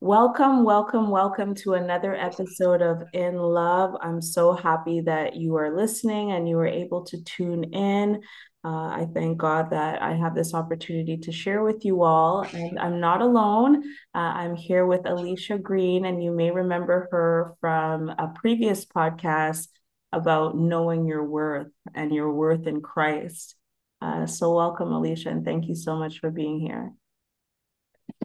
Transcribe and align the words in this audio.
Welcome, 0.00 0.64
welcome, 0.64 1.10
welcome 1.10 1.54
to 1.56 1.72
another 1.72 2.14
episode 2.14 2.82
of 2.82 3.02
In 3.14 3.36
Love. 3.38 3.96
I'm 4.02 4.20
so 4.20 4.52
happy 4.52 5.00
that 5.00 5.36
you 5.36 5.56
are 5.56 5.74
listening 5.74 6.32
and 6.32 6.46
you 6.46 6.56
were 6.56 6.66
able 6.66 7.04
to 7.06 7.24
tune 7.24 7.64
in. 7.64 8.22
Uh, 8.62 8.88
I 8.88 9.08
thank 9.14 9.38
God 9.38 9.70
that 9.70 10.02
I 10.02 10.14
have 10.14 10.34
this 10.34 10.52
opportunity 10.52 11.16
to 11.18 11.32
share 11.32 11.62
with 11.62 11.84
you 11.84 12.02
all. 12.02 12.42
And 12.42 12.78
I'm 12.78 13.00
not 13.00 13.22
alone. 13.22 13.84
Uh, 14.14 14.18
I'm 14.18 14.54
here 14.54 14.84
with 14.84 15.04
Alisha 15.04 15.62
Greene, 15.62 16.04
and 16.04 16.22
you 16.22 16.30
may 16.30 16.50
remember 16.50 17.08
her 17.10 17.54
from 17.60 18.10
a 18.10 18.32
previous 18.34 18.84
podcast 18.84 19.68
about 20.12 20.58
knowing 20.58 21.06
your 21.06 21.24
worth 21.24 21.72
and 21.94 22.12
your 22.12 22.32
worth 22.32 22.66
in 22.66 22.82
Christ. 22.82 23.54
Uh, 24.02 24.26
so, 24.26 24.54
welcome, 24.54 24.88
Alisha, 24.88 25.26
and 25.26 25.44
thank 25.44 25.68
you 25.68 25.74
so 25.74 25.96
much 25.96 26.18
for 26.18 26.30
being 26.30 26.60
here. 26.60 26.92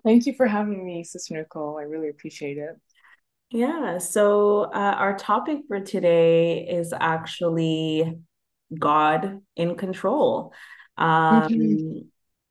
Thank 0.03 0.25
you 0.25 0.33
for 0.33 0.47
having 0.47 0.85
me, 0.85 1.03
Sister 1.03 1.35
Nicole. 1.35 1.77
I 1.77 1.83
really 1.83 2.09
appreciate 2.09 2.57
it. 2.57 2.75
Yeah, 3.51 3.97
so 3.97 4.63
uh, 4.63 4.95
our 4.97 5.17
topic 5.17 5.59
for 5.67 5.81
today 5.81 6.65
is 6.67 6.93
actually 6.97 8.17
God 8.77 9.41
in 9.55 9.75
control. 9.75 10.53
Um, 10.97 11.43
mm-hmm. 11.43 11.99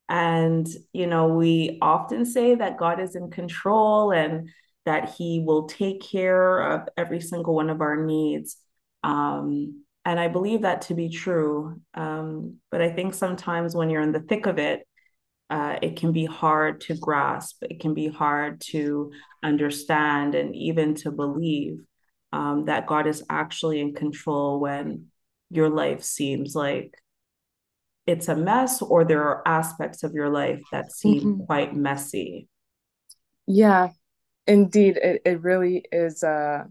And, 0.08 0.68
you 0.92 1.06
know, 1.06 1.28
we 1.28 1.78
often 1.80 2.26
say 2.26 2.56
that 2.56 2.78
God 2.78 3.00
is 3.00 3.16
in 3.16 3.30
control 3.30 4.12
and 4.12 4.50
that 4.84 5.14
He 5.16 5.42
will 5.44 5.66
take 5.66 6.02
care 6.02 6.58
of 6.58 6.88
every 6.96 7.20
single 7.20 7.54
one 7.54 7.70
of 7.70 7.80
our 7.80 8.04
needs. 8.04 8.56
Um, 9.02 9.84
and 10.04 10.18
I 10.18 10.28
believe 10.28 10.62
that 10.62 10.82
to 10.82 10.94
be 10.94 11.08
true. 11.08 11.80
Um, 11.94 12.56
but 12.70 12.82
I 12.82 12.90
think 12.90 13.14
sometimes 13.14 13.74
when 13.74 13.88
you're 13.88 14.02
in 14.02 14.12
the 14.12 14.20
thick 14.20 14.46
of 14.46 14.58
it, 14.58 14.86
uh, 15.50 15.76
it 15.82 15.96
can 15.96 16.12
be 16.12 16.26
hard 16.26 16.80
to 16.82 16.96
grasp, 16.96 17.62
it 17.62 17.80
can 17.80 17.94
be 17.94 18.08
hard 18.08 18.60
to 18.60 19.12
understand, 19.42 20.34
and 20.34 20.54
even 20.54 20.94
to 20.96 21.10
believe 21.10 21.80
um, 22.32 22.66
that 22.66 22.86
God 22.86 23.06
is 23.06 23.24
actually 23.28 23.80
in 23.80 23.94
control 23.94 24.60
when 24.60 25.06
your 25.50 25.68
life 25.68 26.02
seems 26.02 26.54
like 26.54 26.94
it's 28.06 28.28
a 28.28 28.36
mess 28.36 28.80
or 28.80 29.04
there 29.04 29.22
are 29.22 29.42
aspects 29.46 30.02
of 30.02 30.14
your 30.14 30.30
life 30.30 30.62
that 30.72 30.92
seem 30.92 31.20
mm-hmm. 31.20 31.44
quite 31.44 31.74
messy. 31.74 32.48
Yeah, 33.46 33.90
indeed. 34.46 34.96
It, 34.96 35.22
it 35.24 35.42
really 35.42 35.84
is. 35.90 36.22
Uh, 36.22 36.64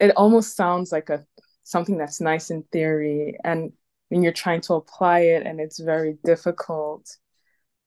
it 0.00 0.12
almost 0.16 0.56
sounds 0.56 0.90
like 0.90 1.10
a 1.10 1.24
something 1.62 1.96
that's 1.96 2.20
nice 2.20 2.50
in 2.50 2.62
theory. 2.72 3.36
And 3.42 3.72
when 4.08 4.22
you're 4.22 4.32
trying 4.32 4.60
to 4.62 4.74
apply 4.74 5.20
it 5.20 5.46
and 5.46 5.60
it's 5.60 5.78
very 5.78 6.18
difficult 6.24 7.16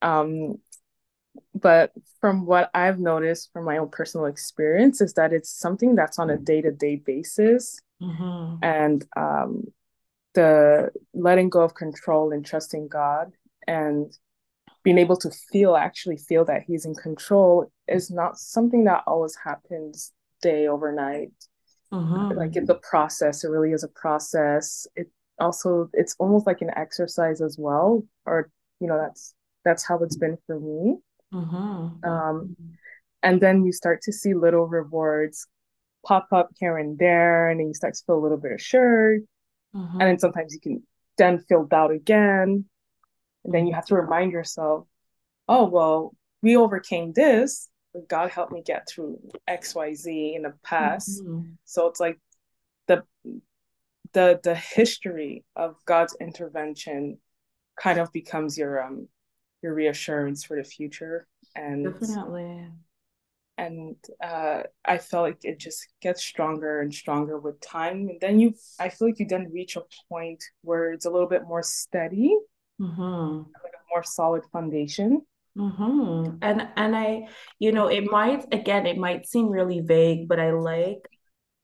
um, 0.01 0.57
but 1.53 1.91
from 2.19 2.45
what 2.45 2.69
I've 2.73 2.99
noticed 2.99 3.51
from 3.53 3.65
my 3.65 3.77
own 3.77 3.89
personal 3.89 4.25
experience 4.25 5.01
is 5.01 5.13
that 5.13 5.33
it's 5.33 5.49
something 5.49 5.95
that's 5.95 6.19
on 6.19 6.29
a 6.29 6.37
day 6.37 6.61
to 6.61 6.71
day 6.71 6.95
basis. 6.97 7.79
Mm-hmm. 8.01 8.63
And 8.63 9.05
um, 9.15 9.63
the 10.33 10.91
letting 11.13 11.49
go 11.49 11.61
of 11.61 11.73
control 11.73 12.31
and 12.31 12.45
trusting 12.45 12.87
God 12.87 13.33
and 13.67 14.11
being 14.83 14.97
able 14.97 15.17
to 15.17 15.31
feel, 15.51 15.75
actually 15.75 16.17
feel 16.17 16.45
that 16.45 16.63
He's 16.65 16.85
in 16.85 16.95
control 16.95 17.71
is 17.87 18.09
not 18.09 18.37
something 18.37 18.85
that 18.85 19.03
always 19.07 19.35
happens 19.43 20.13
day 20.41 20.67
overnight. 20.67 21.31
Mm-hmm. 21.91 22.37
Like 22.37 22.55
it's 22.55 22.69
a 22.69 22.75
process, 22.75 23.43
it 23.43 23.49
really 23.49 23.71
is 23.71 23.83
a 23.83 23.89
process. 23.89 24.87
It 24.95 25.09
also, 25.39 25.89
it's 25.93 26.15
almost 26.19 26.47
like 26.47 26.61
an 26.61 26.71
exercise 26.75 27.41
as 27.41 27.57
well, 27.59 28.05
or, 28.25 28.49
you 28.79 28.87
know, 28.87 28.97
that's 28.97 29.33
that's 29.67 29.85
how 29.85 29.99
it's 29.99 30.15
been 30.15 30.37
for 30.47 30.59
me 30.59 30.95
mm-hmm. 31.33 32.09
um, 32.09 32.55
and 33.21 33.41
then 33.41 33.65
you 33.65 33.73
start 33.73 34.01
to 34.01 34.13
see 34.13 34.33
little 34.33 34.65
rewards 34.65 35.45
pop 36.05 36.27
up 36.31 36.49
here 36.57 36.77
and 36.77 36.97
there 36.97 37.49
and 37.49 37.59
then 37.59 37.67
you 37.67 37.73
start 37.73 37.93
to 37.93 38.03
feel 38.05 38.17
a 38.17 38.23
little 38.23 38.37
bit 38.37 38.53
assured 38.53 39.23
mm-hmm. 39.75 39.99
and 39.99 40.09
then 40.09 40.19
sometimes 40.19 40.53
you 40.53 40.59
can 40.61 40.81
then 41.17 41.39
feel 41.39 41.65
doubt 41.65 41.91
again 41.91 42.63
and 43.43 43.53
then 43.53 43.67
you 43.67 43.73
have 43.73 43.85
to 43.85 43.95
remind 43.95 44.31
yourself 44.31 44.87
oh 45.49 45.65
well 45.65 46.15
we 46.41 46.55
overcame 46.55 47.11
this 47.11 47.67
but 47.93 48.07
god 48.07 48.29
helped 48.29 48.53
me 48.53 48.61
get 48.63 48.87
through 48.87 49.19
xyz 49.49 50.35
in 50.35 50.43
the 50.43 50.53
past 50.63 51.21
mm-hmm. 51.23 51.49
so 51.65 51.87
it's 51.87 51.99
like 51.99 52.17
the 52.87 53.03
the 54.13 54.39
the 54.43 54.55
history 54.55 55.43
of 55.57 55.75
god's 55.85 56.15
intervention 56.21 57.17
kind 57.77 57.99
of 57.99 58.11
becomes 58.13 58.57
your 58.57 58.81
um 58.81 59.09
your 59.67 59.75
reassurance 59.75 60.45
for 60.45 60.55
the 60.55 60.63
future 60.63 61.27
and 61.55 61.83
definitely 61.85 62.69
and 63.57 63.95
uh, 64.23 64.63
I 64.85 64.99
felt 64.99 65.23
like 65.23 65.39
it 65.43 65.59
just 65.59 65.87
gets 66.01 66.23
stronger 66.23 66.81
and 66.81 66.93
stronger 66.93 67.39
with 67.39 67.59
time. 67.59 68.07
And 68.07 68.21
then 68.21 68.39
you, 68.39 68.53
I 68.79 68.89
feel 68.89 69.07
like 69.07 69.19
you 69.19 69.25
then 69.25 69.51
reach 69.51 69.75
a 69.75 69.81
point 70.09 70.43
where 70.61 70.93
it's 70.93 71.05
a 71.05 71.09
little 71.09 71.27
bit 71.27 71.47
more 71.47 71.63
steady, 71.63 72.37
mm-hmm. 72.79 73.37
like 73.37 73.73
a 73.73 73.89
more 73.89 74.03
solid 74.03 74.43
foundation. 74.53 75.21
Mm-hmm. 75.57 76.37
And 76.43 76.67
and 76.75 76.95
I, 76.95 77.29
you 77.57 77.71
know, 77.71 77.87
it 77.87 78.03
might 78.03 78.45
again, 78.53 78.85
it 78.85 78.97
might 78.97 79.27
seem 79.27 79.49
really 79.49 79.79
vague, 79.79 80.27
but 80.27 80.39
I 80.39 80.51
like, 80.51 81.09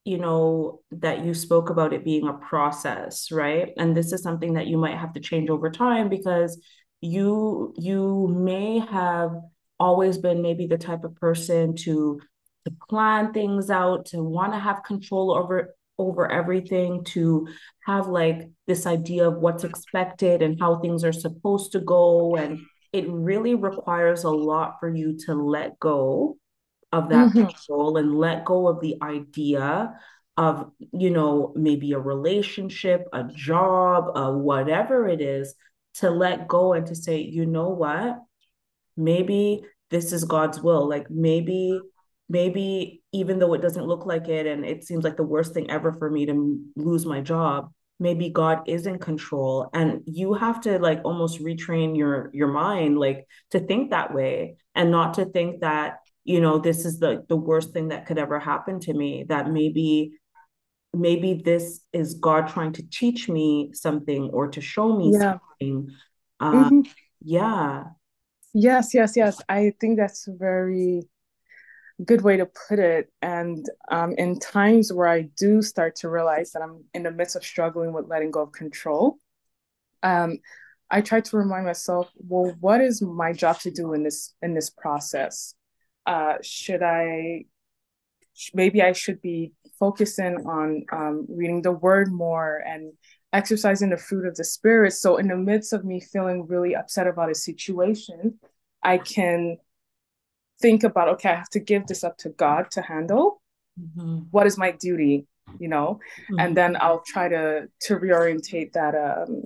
you 0.03 0.18
know, 0.18 0.81
that 0.94 1.24
you 1.24 1.36
spoke 1.36 1.69
about 1.69 1.94
it 1.94 2.03
being 2.03 2.28
a 2.28 2.34
process, 2.34 3.31
right? 3.31 3.72
And 3.78 3.96
this 3.96 4.12
is 4.12 4.24
something 4.24 4.56
that 4.56 4.66
you 4.66 4.80
might 4.80 4.97
have 4.97 5.13
to 5.13 5.19
change 5.19 5.52
over 5.52 5.69
time 5.69 6.09
because 6.09 6.59
you 7.03 7.74
you 7.78 8.28
may 8.30 8.80
have 8.80 9.36
always 9.78 10.18
been 10.18 10.41
maybe 10.41 10.68
the 10.68 10.78
type 10.78 11.03
of 11.03 11.14
person 11.16 11.75
to 11.75 12.19
to 12.64 12.72
plan 12.90 13.34
things 13.34 13.69
out 13.69 14.06
to 14.06 14.24
want 14.24 14.53
to 14.53 14.59
have 14.59 14.84
control 14.84 15.31
over 15.31 15.75
over 15.97 16.31
everything 16.31 17.03
to 17.03 17.47
have 17.86 18.08
like 18.08 18.50
this 18.68 18.86
idea 18.86 19.28
of 19.28 19.36
what's 19.36 19.66
expected 19.66 20.42
and 20.42 20.59
how 20.59 20.80
things 20.80 21.03
are 21.03 21.12
supposed 21.12 21.74
to 21.74 21.80
go 21.81 22.38
and 22.38 22.59
it 22.94 23.09
really 23.09 23.56
requires 23.56 24.24
a 24.24 24.30
lot 24.30 24.78
for 24.80 24.88
you 24.88 25.18
to 25.18 25.34
let 25.34 25.78
go 25.80 26.38
of 26.94 27.09
that 27.09 27.30
mm-hmm. 27.30 27.47
control 27.47 27.97
and 27.97 28.18
let 28.18 28.46
go 28.46 28.68
of 28.68 28.80
the 28.80 28.96
idea 29.02 29.94
of 30.38 30.72
you 30.94 31.09
know 31.09 31.52
maybe 31.56 31.92
a 31.92 32.00
relationship 32.00 33.06
a 33.12 33.25
job 33.25 34.16
uh, 34.16 34.31
whatever 34.31 35.08
it 35.08 35.19
is 35.19 35.53
to 35.96 36.09
let 36.09 36.48
go 36.48 36.74
and 36.74 36.88
to 36.88 36.96
say, 36.96 37.20
you 37.22 37.46
know 37.46 37.70
what? 37.70 38.20
Maybe 38.98 39.64
this 39.90 40.12
is 40.12 40.24
God's 40.24 40.62
will. 40.62 40.88
Like 40.88 41.09
maybe, 41.09 41.80
maybe 42.30 43.02
even 43.12 43.40
though 43.40 43.54
it 43.54 43.62
doesn't 43.62 43.86
look 43.86 44.06
like 44.06 44.28
it 44.28 44.48
and 44.48 44.66
it 44.66 44.84
seems 44.84 45.04
like 45.04 45.18
the 45.18 45.24
worst 45.24 45.54
thing 45.54 45.70
ever 45.70 45.94
for 45.94 46.09
me 46.09 46.26
to 46.26 46.59
lose 46.76 47.06
my 47.06 47.22
job, 47.22 47.72
maybe 48.00 48.30
God 48.30 48.68
is 48.68 48.88
in 48.88 48.98
control. 48.98 49.70
And 49.74 50.02
you 50.06 50.34
have 50.34 50.62
to 50.62 50.80
like 50.80 51.02
almost 51.04 51.42
retrain 51.42 51.98
your 51.98 52.30
your 52.34 52.50
mind, 52.50 52.98
like 53.00 53.28
to 53.52 53.60
think 53.60 53.92
that 53.92 54.14
way 54.14 54.56
and 54.75 54.92
not 54.92 55.16
to 55.16 55.25
think 55.25 55.62
that, 55.62 56.00
you 56.24 56.42
know, 56.42 56.58
this 56.58 56.86
is 56.86 57.00
the 57.00 57.24
the 57.30 57.38
worst 57.38 57.72
thing 57.72 57.90
that 57.90 58.06
could 58.06 58.18
ever 58.18 58.40
happen 58.40 58.80
to 58.81 58.94
me. 58.94 59.25
That 59.30 59.52
maybe 59.52 60.14
maybe 60.94 61.42
this 61.44 61.81
is 61.92 62.16
God 62.16 62.48
trying 62.48 62.74
to 62.74 62.84
teach 62.90 63.28
me 63.28 63.72
something 63.74 64.30
or 64.31 64.48
to 64.50 64.62
show 64.62 64.96
me 64.96 65.12
yeah. 65.14 65.38
something. 65.59 65.90
Uh, 66.40 66.52
mm-hmm. 66.52 66.81
Yeah. 67.22 67.86
Yes, 68.54 68.94
yes, 68.94 69.14
yes. 69.16 69.42
I 69.50 69.74
think 69.80 69.98
that's 69.98 70.28
a 70.28 70.34
very 70.34 71.04
good 72.04 72.22
way 72.22 72.38
to 72.38 72.46
put 72.68 72.80
it. 72.80 73.12
And 73.22 73.66
um, 73.90 74.14
in 74.18 74.40
times 74.40 74.94
where 74.94 75.08
I 75.08 75.30
do 75.38 75.62
start 75.62 75.96
to 75.98 76.09
realize 76.09 76.52
that 76.52 76.62
I'm 76.62 76.84
in 76.94 77.04
the 77.04 77.12
midst 77.12 77.36
of 77.36 77.44
struggling 77.44 77.94
with 77.94 78.08
letting 78.08 78.31
go 78.31 78.44
of 78.44 78.52
control, 78.52 79.18
um, 80.04 80.40
I 80.92 81.02
try 81.02 81.22
to 81.22 81.38
remind 81.38 81.66
myself, 81.66 82.12
well, 82.18 82.54
what 82.60 82.81
is 82.81 83.02
my 83.02 83.34
job 83.34 83.60
to 83.62 83.72
do 83.72 83.94
in 83.94 84.04
this 84.04 84.36
in 84.44 84.54
this 84.54 84.70
process? 84.70 85.56
Uh, 86.06 86.36
should 86.44 86.84
I 86.84 87.45
maybe 88.54 88.81
I 88.81 88.92
should 88.92 89.22
be 89.22 89.54
focusing 89.83 90.35
on 90.45 90.85
um, 90.94 91.25
reading 91.27 91.62
the 91.62 91.74
word 91.74 92.09
more 92.09 92.63
and 92.65 92.94
exercising 93.33 93.89
the 93.89 93.97
fruit 93.97 94.25
of 94.25 94.33
the 94.38 94.44
spirit. 94.45 94.94
So, 94.94 95.18
in 95.18 95.27
the 95.27 95.35
midst 95.35 95.74
of 95.74 95.83
me 95.83 96.00
feeling 96.00 96.47
really 96.47 96.74
upset 96.74 97.06
about 97.06 97.30
a 97.30 97.35
situation, 97.35 98.39
I 98.81 98.97
can 98.97 99.57
think 100.62 100.85
about, 100.85 101.09
okay, 101.09 101.31
I 101.31 101.35
have 101.35 101.50
to 101.50 101.59
give 101.59 101.85
this 101.85 102.01
up 102.01 102.18
to 102.19 102.30
God 102.30 102.71
to 102.71 102.81
handle. 102.81 103.41
Mm-hmm. 103.77 104.19
What 104.31 104.47
is 104.47 104.57
my 104.57 104.71
duty? 104.71 105.27
You 105.59 105.68
know, 105.68 106.00
mm-hmm. 106.24 106.39
and 106.39 106.56
then 106.56 106.77
I'll 106.80 107.03
try 107.06 107.27
to 107.27 107.68
to 107.81 107.97
reorientate 107.97 108.71
that 108.74 108.95
um 108.95 109.44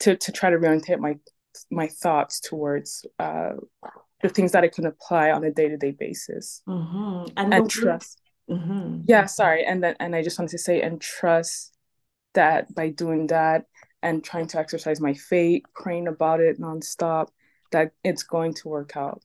to 0.00 0.16
to 0.16 0.32
try 0.32 0.50
to 0.50 0.58
reorientate 0.58 0.98
my 0.98 1.14
my 1.70 1.86
thoughts 1.86 2.40
towards 2.40 3.06
uh 3.18 3.54
the 4.20 4.28
things 4.28 4.52
that 4.52 4.64
I 4.64 4.68
can 4.68 4.84
apply 4.84 5.30
on 5.30 5.42
a 5.44 5.50
day 5.50 5.68
to 5.70 5.78
day 5.78 5.92
basis 5.92 6.60
mm-hmm. 6.68 7.32
and, 7.38 7.54
and 7.54 7.70
trust. 7.70 8.20
Mm-hmm. 8.50 9.02
Yeah, 9.06 9.26
sorry. 9.26 9.64
And 9.64 9.82
then 9.82 9.96
and 10.00 10.14
I 10.14 10.22
just 10.22 10.38
wanted 10.38 10.52
to 10.52 10.58
say 10.58 10.82
and 10.82 11.00
trust 11.00 11.74
that 12.34 12.74
by 12.74 12.90
doing 12.90 13.28
that 13.28 13.66
and 14.02 14.22
trying 14.22 14.46
to 14.48 14.58
exercise 14.58 15.00
my 15.00 15.14
faith, 15.14 15.62
praying 15.74 16.08
about 16.08 16.40
it 16.40 16.60
nonstop, 16.60 17.28
that 17.72 17.92
it's 18.02 18.22
going 18.22 18.54
to 18.54 18.68
work 18.68 18.96
out. 18.96 19.22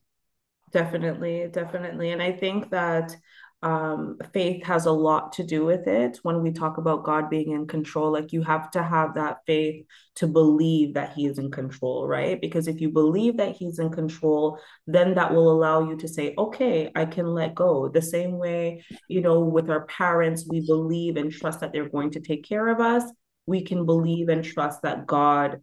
Definitely, 0.72 1.48
definitely. 1.52 2.12
And 2.12 2.22
I 2.22 2.32
think 2.32 2.70
that 2.70 3.16
um, 3.62 4.16
faith 4.32 4.64
has 4.64 4.86
a 4.86 4.92
lot 4.92 5.32
to 5.32 5.44
do 5.44 5.66
with 5.66 5.86
it 5.86 6.18
when 6.22 6.42
we 6.42 6.50
talk 6.50 6.78
about 6.78 7.04
God 7.04 7.28
being 7.28 7.52
in 7.52 7.66
control. 7.66 8.10
Like 8.10 8.32
you 8.32 8.42
have 8.42 8.70
to 8.70 8.82
have 8.82 9.14
that 9.14 9.38
faith 9.46 9.84
to 10.16 10.26
believe 10.26 10.94
that 10.94 11.12
He 11.12 11.26
is 11.26 11.38
in 11.38 11.50
control, 11.50 12.06
right? 12.06 12.40
Because 12.40 12.68
if 12.68 12.80
you 12.80 12.88
believe 12.88 13.36
that 13.36 13.56
He's 13.56 13.78
in 13.78 13.90
control, 13.90 14.58
then 14.86 15.14
that 15.14 15.34
will 15.34 15.50
allow 15.50 15.88
you 15.88 15.96
to 15.98 16.08
say, 16.08 16.34
okay, 16.38 16.90
I 16.94 17.04
can 17.04 17.26
let 17.26 17.54
go. 17.54 17.88
The 17.88 18.02
same 18.02 18.38
way, 18.38 18.82
you 19.08 19.20
know, 19.20 19.40
with 19.40 19.68
our 19.68 19.84
parents, 19.86 20.46
we 20.48 20.66
believe 20.66 21.16
and 21.16 21.30
trust 21.30 21.60
that 21.60 21.72
they're 21.72 21.88
going 21.88 22.12
to 22.12 22.20
take 22.20 22.48
care 22.48 22.68
of 22.68 22.80
us. 22.80 23.04
We 23.46 23.62
can 23.62 23.84
believe 23.84 24.30
and 24.30 24.42
trust 24.44 24.82
that 24.82 25.06
God 25.06 25.60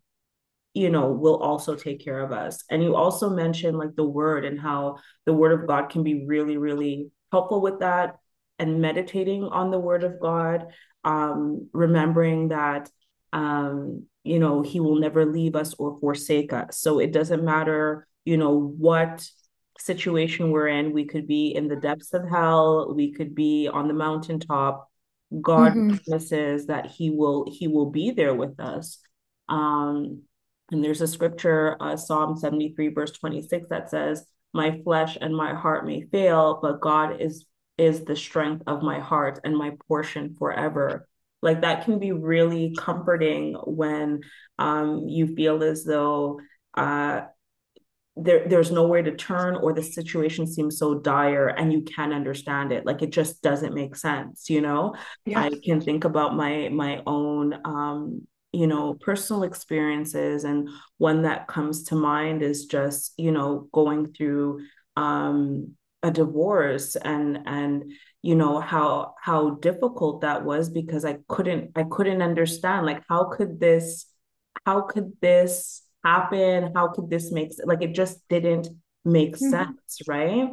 you 0.78 0.90
know 0.90 1.12
will 1.12 1.38
also 1.38 1.76
take 1.76 2.04
care 2.04 2.20
of 2.20 2.32
us. 2.32 2.64
And 2.70 2.84
you 2.84 2.96
also 2.96 3.30
mentioned 3.30 3.78
like 3.78 3.96
the 3.96 4.04
word 4.08 4.46
and 4.46 4.60
how 4.60 4.98
the 5.26 5.34
word 5.34 5.60
of 5.60 5.68
god 5.68 5.90
can 5.90 6.04
be 6.04 6.26
really 6.26 6.58
really 6.58 7.12
helpful 7.32 7.62
with 7.62 7.80
that 7.80 8.18
and 8.60 8.82
meditating 8.82 9.44
on 9.44 9.72
the 9.72 9.80
word 9.80 10.04
of 10.04 10.20
god 10.20 10.68
um 11.04 11.70
remembering 11.74 12.50
that 12.50 12.90
um 13.34 14.06
you 14.24 14.40
know 14.40 14.62
he 14.62 14.80
will 14.80 14.96
never 14.96 15.26
leave 15.26 15.56
us 15.56 15.74
or 15.80 16.00
forsake 16.00 16.54
us. 16.54 16.78
So 16.80 17.00
it 17.00 17.12
doesn't 17.12 17.44
matter 17.44 18.08
you 18.26 18.38
know 18.38 18.74
what 18.78 19.26
situation 19.80 20.52
we're 20.52 20.68
in. 20.68 20.92
We 20.92 21.06
could 21.06 21.28
be 21.28 21.56
in 21.56 21.68
the 21.68 21.76
depths 21.76 22.14
of 22.14 22.28
hell. 22.28 22.94
We 22.94 23.14
could 23.14 23.36
be 23.36 23.68
on 23.68 23.88
the 23.88 23.94
mountaintop. 23.94 24.90
God 25.42 25.74
mm-hmm. 25.74 25.98
promises 25.98 26.68
that 26.68 26.88
he 26.88 27.10
will 27.10 27.46
he 27.50 27.68
will 27.68 27.92
be 27.92 28.12
there 28.12 28.34
with 28.34 28.60
us. 28.60 29.00
Um 29.50 30.24
and 30.72 30.84
there's 30.84 31.02
a 31.02 31.08
scripture, 31.08 31.78
uh, 31.80 31.96
Psalm 31.96 32.38
73, 32.38 32.90
verse 32.90 33.12
26, 33.12 33.70
that 33.70 33.90
says, 33.90 34.26
My 34.54 34.82
flesh 34.84 35.18
and 35.20 35.36
my 35.36 35.54
heart 35.54 35.86
may 35.86 36.02
fail, 36.02 36.60
but 36.62 36.82
God 36.82 37.22
is 37.22 37.46
is 37.78 38.06
the 38.06 38.16
strength 38.16 38.64
of 38.66 38.82
my 38.82 39.00
heart 39.00 39.40
and 39.44 39.56
my 39.56 39.72
portion 39.88 40.36
forever. 40.40 41.08
Like 41.44 41.62
that 41.62 41.86
can 41.86 42.00
be 42.00 42.12
really 42.12 42.74
comforting 42.76 43.54
when 43.66 44.22
um, 44.58 45.08
you 45.08 45.36
feel 45.36 45.62
as 45.62 45.84
though 45.84 46.40
uh, 46.74 47.22
there, 48.16 48.48
there's 48.48 48.72
nowhere 48.72 49.04
to 49.04 49.16
turn 49.16 49.56
or 49.56 49.74
the 49.74 49.84
situation 49.84 50.48
seems 50.48 50.80
so 50.80 50.96
dire 50.96 51.48
and 51.48 51.72
you 51.72 51.84
can't 51.84 52.14
understand 52.14 52.72
it 52.72 52.86
like 52.86 53.04
it 53.04 53.12
just 53.12 53.44
doesn't 53.44 53.76
make 53.76 53.96
sense 53.96 54.50
you 54.50 54.60
know 54.60 54.96
yeah. 55.26 55.40
i 55.40 55.52
can 55.64 55.80
think 55.80 56.04
about 56.04 56.36
my 56.36 56.68
my 56.70 57.02
own 57.06 57.54
um 57.64 58.28
you 58.58 58.66
know 58.66 58.96
personal 58.96 59.44
experiences 59.44 60.44
and 60.44 60.68
one 60.98 61.22
that 61.22 61.48
comes 61.48 61.84
to 61.84 61.96
mind 61.96 62.42
is 62.42 62.66
just 62.66 63.14
you 63.16 63.32
know 63.32 63.70
going 63.72 64.12
through 64.14 64.66
um 64.96 65.76
a 66.02 66.10
divorce 66.10 66.96
and 66.96 67.38
and 67.46 67.92
you 68.24 68.34
know 68.34 68.60
how 68.60 69.14
how 69.22 69.52
difficult 69.68 70.22
that 70.22 70.44
was 70.44 70.72
because 70.72 71.06
i 71.06 71.18
couldn't 71.28 71.70
i 71.76 71.84
couldn't 71.84 72.24
understand 72.24 72.84
like 72.84 73.04
how 73.08 73.26
could 73.26 73.60
this 73.60 74.08
how 74.66 74.82
could 74.82 75.12
this 75.22 75.84
happen 76.04 76.72
how 76.74 76.88
could 76.88 77.12
this 77.12 77.32
make 77.32 77.52
like 77.64 77.84
it 77.84 77.94
just 77.94 78.28
didn't 78.28 78.70
make 79.06 79.36
mm-hmm. 79.36 79.52
sense 79.52 80.00
right 80.08 80.50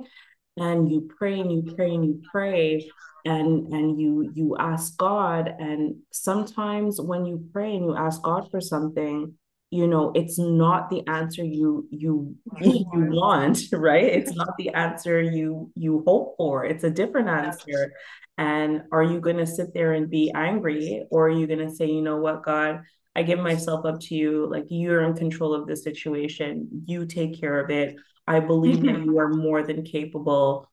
and 0.56 0.90
you 0.90 1.10
pray 1.18 1.40
and 1.40 1.50
you 1.50 1.74
pray 1.74 1.94
and 1.94 2.04
you 2.04 2.22
pray 2.30 2.88
and 3.24 3.72
and 3.72 4.00
you 4.00 4.30
you 4.34 4.56
ask 4.58 4.96
god 4.98 5.52
and 5.58 5.96
sometimes 6.12 7.00
when 7.00 7.24
you 7.24 7.48
pray 7.52 7.74
and 7.74 7.84
you 7.84 7.96
ask 7.96 8.22
god 8.22 8.50
for 8.50 8.60
something 8.60 9.34
you 9.70 9.88
know 9.88 10.12
it's 10.14 10.38
not 10.38 10.88
the 10.90 11.02
answer 11.08 11.42
you 11.42 11.88
you 11.90 12.36
you 12.60 12.84
want 12.92 13.58
right? 13.72 14.04
It's 14.04 14.34
not 14.34 14.56
the 14.56 14.70
answer 14.70 15.20
you 15.20 15.70
you 15.74 16.02
hope 16.06 16.36
for. 16.36 16.64
It's 16.64 16.84
a 16.84 16.90
different 16.90 17.28
answer. 17.28 17.92
And 18.36 18.82
are 18.90 19.02
you 19.02 19.20
going 19.20 19.36
to 19.36 19.46
sit 19.46 19.72
there 19.74 19.92
and 19.92 20.10
be 20.10 20.32
angry 20.34 21.04
or 21.10 21.28
are 21.28 21.30
you 21.30 21.46
going 21.46 21.66
to 21.66 21.74
say 21.74 21.86
you 21.86 22.02
know 22.02 22.18
what 22.18 22.44
god? 22.44 22.82
I 23.16 23.22
give 23.22 23.38
myself 23.38 23.84
up 23.84 24.00
to 24.02 24.14
you. 24.14 24.48
Like 24.50 24.66
you're 24.68 25.02
in 25.02 25.14
control 25.14 25.54
of 25.54 25.66
the 25.66 25.76
situation. 25.76 26.68
You 26.86 27.06
take 27.06 27.40
care 27.40 27.60
of 27.60 27.70
it 27.70 27.96
i 28.26 28.40
believe 28.40 28.82
that 28.82 29.04
you 29.04 29.18
are 29.18 29.28
more 29.28 29.62
than 29.62 29.82
capable 29.82 30.70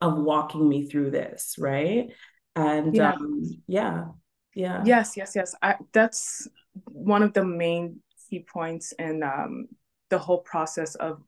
of 0.00 0.18
walking 0.18 0.68
me 0.68 0.86
through 0.86 1.10
this 1.10 1.56
right? 1.58 2.10
And 2.56 2.94
yeah. 2.94 3.12
um, 3.12 3.42
yeah 3.66 4.04
yeah. 4.54 4.82
Yes 4.84 5.16
yes 5.16 5.34
yes. 5.34 5.54
I, 5.62 5.76
that's 5.92 6.48
one 6.84 7.22
of 7.22 7.32
the 7.32 7.44
main 7.44 8.00
key 8.28 8.40
points 8.40 8.92
in 8.92 9.22
um, 9.22 9.68
the 10.10 10.18
whole 10.18 10.38
process 10.38 10.94
of 10.96 11.22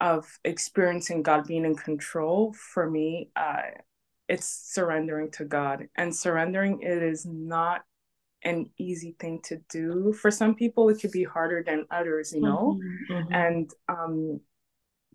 of 0.00 0.26
experiencing 0.44 1.22
god 1.22 1.46
being 1.46 1.64
in 1.64 1.76
control 1.76 2.52
for 2.52 2.90
me 2.90 3.30
uh, 3.36 3.62
it's 4.28 4.72
surrendering 4.72 5.30
to 5.32 5.44
god. 5.44 5.88
And 5.94 6.14
surrendering 6.14 6.80
it 6.82 7.02
is 7.02 7.26
not 7.26 7.82
an 8.44 8.68
easy 8.78 9.14
thing 9.18 9.40
to 9.44 9.60
do 9.70 10.12
for 10.12 10.30
some 10.30 10.54
people 10.54 10.88
it 10.88 11.00
could 11.00 11.12
be 11.12 11.24
harder 11.24 11.62
than 11.64 11.86
others 11.90 12.32
you 12.32 12.40
know 12.40 12.78
mm-hmm, 12.80 13.12
mm-hmm. 13.12 13.32
and 13.32 13.70
um 13.88 14.40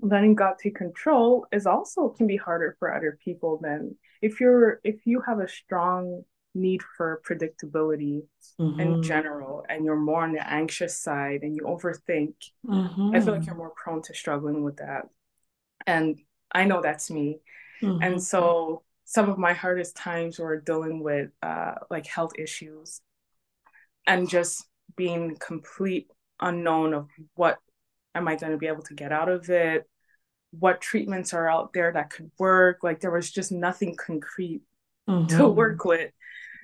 letting 0.02 0.36
God 0.36 0.56
take 0.62 0.76
control 0.76 1.48
is 1.52 1.66
also 1.66 2.10
can 2.10 2.28
be 2.28 2.38
harder 2.38 2.76
for 2.80 2.94
other 2.94 3.18
people 3.24 3.60
than 3.62 3.96
if 4.22 4.40
you're 4.40 4.80
if 4.84 5.06
you 5.06 5.22
have 5.22 5.40
a 5.40 5.48
strong 5.48 6.24
need 6.54 6.82
for 6.98 7.22
predictability 7.28 8.24
mm-hmm. 8.60 8.80
in 8.80 9.04
general 9.04 9.66
and 9.70 9.86
you're 9.86 9.96
more 9.96 10.24
on 10.24 10.34
the 10.34 10.52
anxious 10.52 10.98
side 10.98 11.42
and 11.44 11.56
you 11.56 11.64
overthink 11.64 12.34
mm-hmm. 12.66 13.16
i 13.16 13.20
feel 13.20 13.36
like 13.36 13.46
you're 13.46 13.56
more 13.56 13.74
prone 13.76 14.02
to 14.02 14.14
struggling 14.14 14.64
with 14.64 14.78
that 14.78 15.04
and 15.86 16.20
i 16.52 16.64
know 16.64 16.82
that's 16.82 17.12
me 17.12 17.40
mm-hmm. 17.82 18.02
and 18.02 18.22
so 18.22 18.82
some 19.06 19.30
of 19.30 19.38
my 19.38 19.54
hardest 19.54 19.96
times 19.96 20.40
were 20.40 20.60
dealing 20.60 21.02
with 21.02 21.30
uh, 21.42 21.76
like 21.90 22.08
health 22.08 22.32
issues 22.38 23.02
and 24.08 24.30
just 24.30 24.66
being 24.96 25.36
complete 25.36 26.08
unknown 26.42 26.94
of 26.94 27.10
what 27.36 27.58
am 28.16 28.28
I 28.28 28.36
going 28.36 28.54
to 28.54 28.58
be 28.58 28.68
able 28.68 28.84
to 28.84 28.96
get 28.96 29.12
out 29.12 29.30
of 29.30 29.50
it? 29.50 29.88
What 30.52 30.82
treatments 30.82 31.34
are 31.34 31.50
out 31.50 31.74
there 31.74 31.92
that 31.92 32.10
could 32.10 32.32
work? 32.40 32.80
Like 32.82 33.02
there 33.02 33.12
was 33.12 33.30
just 33.30 33.52
nothing 33.52 33.96
concrete 33.96 34.62
mm-hmm. 35.08 35.38
to 35.38 35.48
work 35.48 35.84
with. 35.86 36.12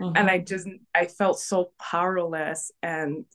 Mm-hmm. 0.01 0.17
And 0.17 0.29
I 0.29 0.39
just, 0.39 0.67
I 0.95 1.05
felt 1.05 1.39
so 1.39 1.71
powerless. 1.79 2.71
And 2.81 3.25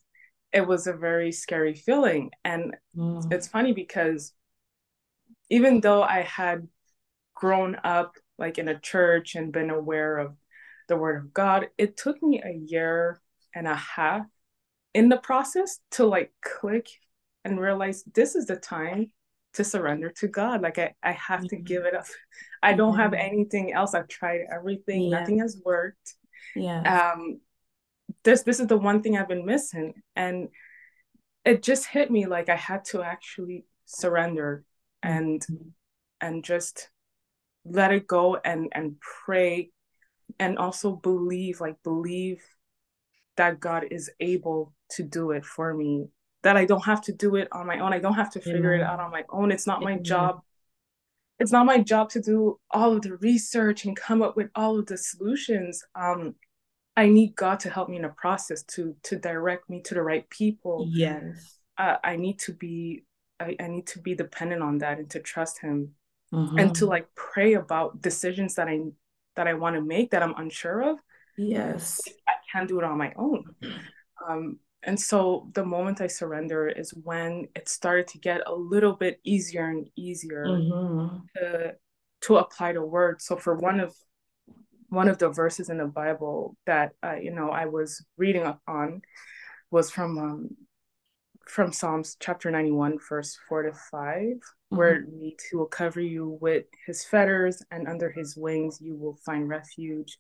it 0.53 0.67
was 0.67 0.87
a 0.87 0.93
very 0.93 1.31
scary 1.31 1.75
feeling. 1.75 2.31
And 2.45 2.75
mm. 2.97 3.33
it's 3.33 3.47
funny 3.47 3.73
because 3.73 4.33
even 5.51 5.81
though 5.81 6.03
I 6.03 6.23
had 6.23 6.67
grown 7.35 7.77
up 7.85 8.17
like 8.39 8.59
in 8.59 8.69
a 8.69 8.79
church 8.79 9.35
and 9.35 9.53
been 9.53 9.71
aware 9.71 10.19
of 10.19 10.35
the 10.89 10.97
word 10.97 11.23
of 11.23 11.35
God, 11.35 11.69
it 11.77 11.97
took 11.97 12.23
me 12.23 12.43
a 12.43 12.53
year 12.53 13.21
and 13.55 13.67
a 13.67 13.75
half 13.75 14.27
in 14.95 15.09
the 15.09 15.17
process 15.17 15.79
to 15.93 16.07
like 16.07 16.33
click 16.43 16.89
and 17.45 17.61
realize 17.61 18.05
this 18.15 18.35
is 18.35 18.47
the 18.47 18.57
time 18.57 19.11
to 19.55 19.65
surrender 19.65 20.11
to 20.11 20.29
God. 20.29 20.63
Like 20.63 20.79
I, 20.79 20.95
I 21.03 21.13
have 21.13 21.41
mm-hmm. 21.41 21.49
to 21.49 21.57
give 21.57 21.85
it 21.85 21.95
up. 21.95 22.07
I 22.63 22.75
don't 22.75 22.93
mm-hmm. 22.93 23.01
have 23.01 23.13
anything 23.15 23.73
else. 23.73 23.95
I've 23.95 24.09
tried 24.09 24.41
everything. 24.53 25.03
Yeah. 25.03 25.21
Nothing 25.21 25.39
has 25.41 25.61
worked. 25.65 26.15
Yeah. 26.55 27.13
Um 27.13 27.41
this 28.25 28.43
this 28.43 28.61
is 28.61 28.67
the 28.67 28.77
one 28.77 29.03
thing 29.03 29.17
I've 29.17 29.29
been 29.29 29.47
missing. 29.47 29.95
And 30.17 30.49
it 31.45 31.63
just 31.63 31.87
hit 31.87 32.11
me 32.11 32.27
like 32.27 32.49
I 32.49 32.57
had 32.57 32.85
to 32.87 33.03
actually 33.03 33.65
surrender 33.87 34.65
and 35.03 35.41
mm-hmm. 35.41 35.69
and 36.21 36.45
just 36.45 36.91
let 37.65 37.93
it 37.93 38.07
go 38.07 38.37
and 38.37 38.69
and 38.73 38.97
pray 39.01 39.71
and 40.39 40.59
also 40.59 40.93
believe 40.93 41.61
like 41.61 41.83
believe 41.83 42.43
that 43.39 43.59
God 43.59 43.87
is 43.91 44.11
able 44.21 44.75
to 44.91 45.03
do 45.03 45.31
it 45.31 45.45
for 45.45 45.73
me 45.73 46.09
that 46.43 46.57
I 46.57 46.65
don't 46.65 46.85
have 46.85 47.01
to 47.03 47.13
do 47.13 47.37
it 47.37 47.49
on 47.53 47.67
my 47.67 47.81
own. 47.81 47.93
I 47.93 47.99
don't 47.99 48.15
have 48.15 48.31
to 48.33 48.41
figure 48.41 48.77
yeah. 48.77 48.83
it 48.83 48.87
out 48.87 49.01
on 49.01 49.11
my 49.11 49.25
own. 49.31 49.51
It's 49.51 49.67
not 49.67 49.83
my 49.83 49.93
yeah. 49.93 50.03
job. 50.03 50.41
It's 51.39 51.53
not 51.53 51.67
my 51.67 51.79
job 51.79 52.11
to 52.11 52.21
do 52.21 52.59
all 52.71 52.97
of 52.97 53.03
the 53.03 53.17
research 53.17 53.85
and 53.85 53.97
come 53.97 54.23
up 54.23 54.37
with 54.37 54.51
all 54.55 54.79
of 54.79 54.87
the 54.87 54.99
solutions. 54.99 55.85
Um, 55.95 56.35
I 56.97 57.09
need 57.09 57.37
God 57.37 57.61
to 57.61 57.71
help 57.71 57.89
me 57.89 57.97
in 57.97 58.03
the 58.03 58.09
process 58.09 58.63
to 58.75 58.95
to 59.05 59.17
direct 59.17 59.71
me 59.71 59.83
to 59.83 59.95
the 59.95 60.03
right 60.03 60.29
people. 60.31 60.89
Yes. 60.91 61.59
Uh, 61.77 61.97
I 62.03 62.17
need 62.17 62.41
to 62.41 62.53
be 62.53 63.05
I, 63.41 63.57
I 63.61 63.69
need 63.69 63.87
to 63.89 64.01
be 64.01 64.15
dependent 64.15 64.63
on 64.63 64.79
that 64.79 64.99
and 64.99 65.09
to 65.11 65.21
trust 65.21 65.61
him 65.61 65.93
mm-hmm. 66.33 66.59
and 66.59 66.75
to 66.77 66.87
like 66.87 67.07
pray 67.15 67.55
about 67.55 68.03
decisions 68.03 68.57
that 68.57 68.69
I 68.69 68.81
that 69.37 69.47
I 69.47 69.55
want 69.55 69.77
to 69.77 69.81
make 69.81 70.11
that 70.11 70.23
I'm 70.23 70.35
unsure 70.37 70.83
of. 70.83 70.99
Yes. 71.39 72.01
I 72.29 72.33
can't 72.53 72.69
do 72.69 72.79
it 72.79 72.85
on 72.85 72.99
my 72.99 73.13
own. 73.17 73.45
Um, 74.27 74.59
and 74.83 74.99
so 74.99 75.49
the 75.55 75.65
moment 75.65 76.01
I 76.01 76.07
surrender 76.07 76.69
is 76.69 76.93
when 76.93 77.49
it 77.55 77.69
started 77.69 78.09
to 78.09 78.19
get 78.19 78.43
a 78.47 78.55
little 78.55 78.95
bit 78.95 79.21
easier 79.25 79.69
and 79.69 79.89
easier 79.97 80.45
mm-hmm. 80.47 81.17
to 81.37 81.75
to 82.23 82.37
apply 82.37 82.73
the 82.73 82.85
word. 82.85 83.23
So 83.23 83.37
for 83.37 83.55
one 83.55 83.81
of 83.81 83.95
one 84.89 85.09
of 85.09 85.19
the 85.19 85.29
verses 85.29 85.69
in 85.69 85.79
the 85.79 85.87
Bible 85.87 86.57
that 86.67 86.93
uh, 87.03 87.17
you 87.17 87.33
know 87.33 87.51
I 87.51 87.67
was 87.67 88.05
reading 88.17 88.53
on 88.67 89.03
was 89.71 89.91
from 89.91 90.19
um, 90.19 90.49
from 91.49 91.73
Psalms 91.73 92.17
chapter 92.21 92.51
91, 92.51 92.99
verse 93.09 93.39
4 93.49 93.63
to 93.63 93.73
5, 93.73 93.73
mm-hmm. 93.93 94.77
where 94.77 94.97
it 94.97 95.07
reads, 95.11 95.45
He 95.45 95.57
will 95.57 95.67
cover 95.67 96.01
you 96.01 96.39
with 96.41 96.65
his 96.87 97.05
feathers, 97.05 97.63
and 97.71 97.89
under 97.89 98.11
his 98.11 98.37
wings 98.37 98.79
you 98.81 98.95
will 98.95 99.19
find 99.25 99.49
refuge. 99.49 100.19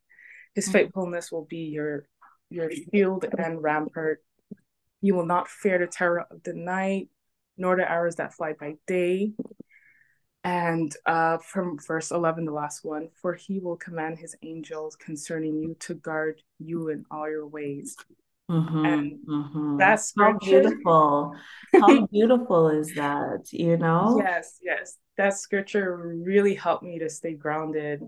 His 0.55 0.65
mm-hmm. 0.65 0.73
faithfulness 0.73 1.33
will 1.33 1.45
be 1.45 1.69
your 1.69 2.07
your 2.51 2.71
shield 2.71 3.27
and 3.37 3.63
rampart. 3.63 4.23
You 5.01 5.15
will 5.15 5.27
not 5.27 5.49
fear 5.49 5.79
the 5.79 5.87
terror 5.87 6.25
of 6.31 6.43
the 6.43 6.55
night, 6.55 7.09
nor 7.57 7.77
the 7.77 7.91
arrows 7.91 8.17
that 8.17 8.35
fly 8.35 8.55
by 8.59 8.75
day. 8.87 9.33
And 10.45 10.95
uh, 11.05 11.39
from 11.39 11.79
verse 11.87 12.11
11, 12.11 12.47
the 12.47 12.53
last 12.53 12.85
one, 12.85 13.09
for 13.21 13.35
he 13.35 13.59
will 13.59 13.77
command 13.77 14.19
his 14.19 14.35
angels 14.43 14.97
concerning 14.97 15.59
you 15.59 15.77
to 15.81 15.95
guard 15.95 16.41
you 16.59 16.89
in 16.89 17.05
all 17.11 17.29
your 17.29 17.47
ways. 17.47 17.97
Mm-hmm, 18.51 18.85
and 18.87 19.19
mm-hmm. 19.29 19.77
that's 19.77 20.15
how 20.19 20.39
beautiful. 20.39 21.35
How 21.75 22.07
beautiful 22.07 22.71
is 22.71 22.95
that? 22.95 23.49
You 23.53 23.77
know? 23.77 24.21
Yes, 24.25 24.59
yes. 24.63 24.97
That 25.19 25.35
scripture 25.37 26.15
really 26.25 26.55
helped 26.55 26.83
me 26.83 26.99
to 27.01 27.11
stay 27.11 27.35
grounded 27.35 28.01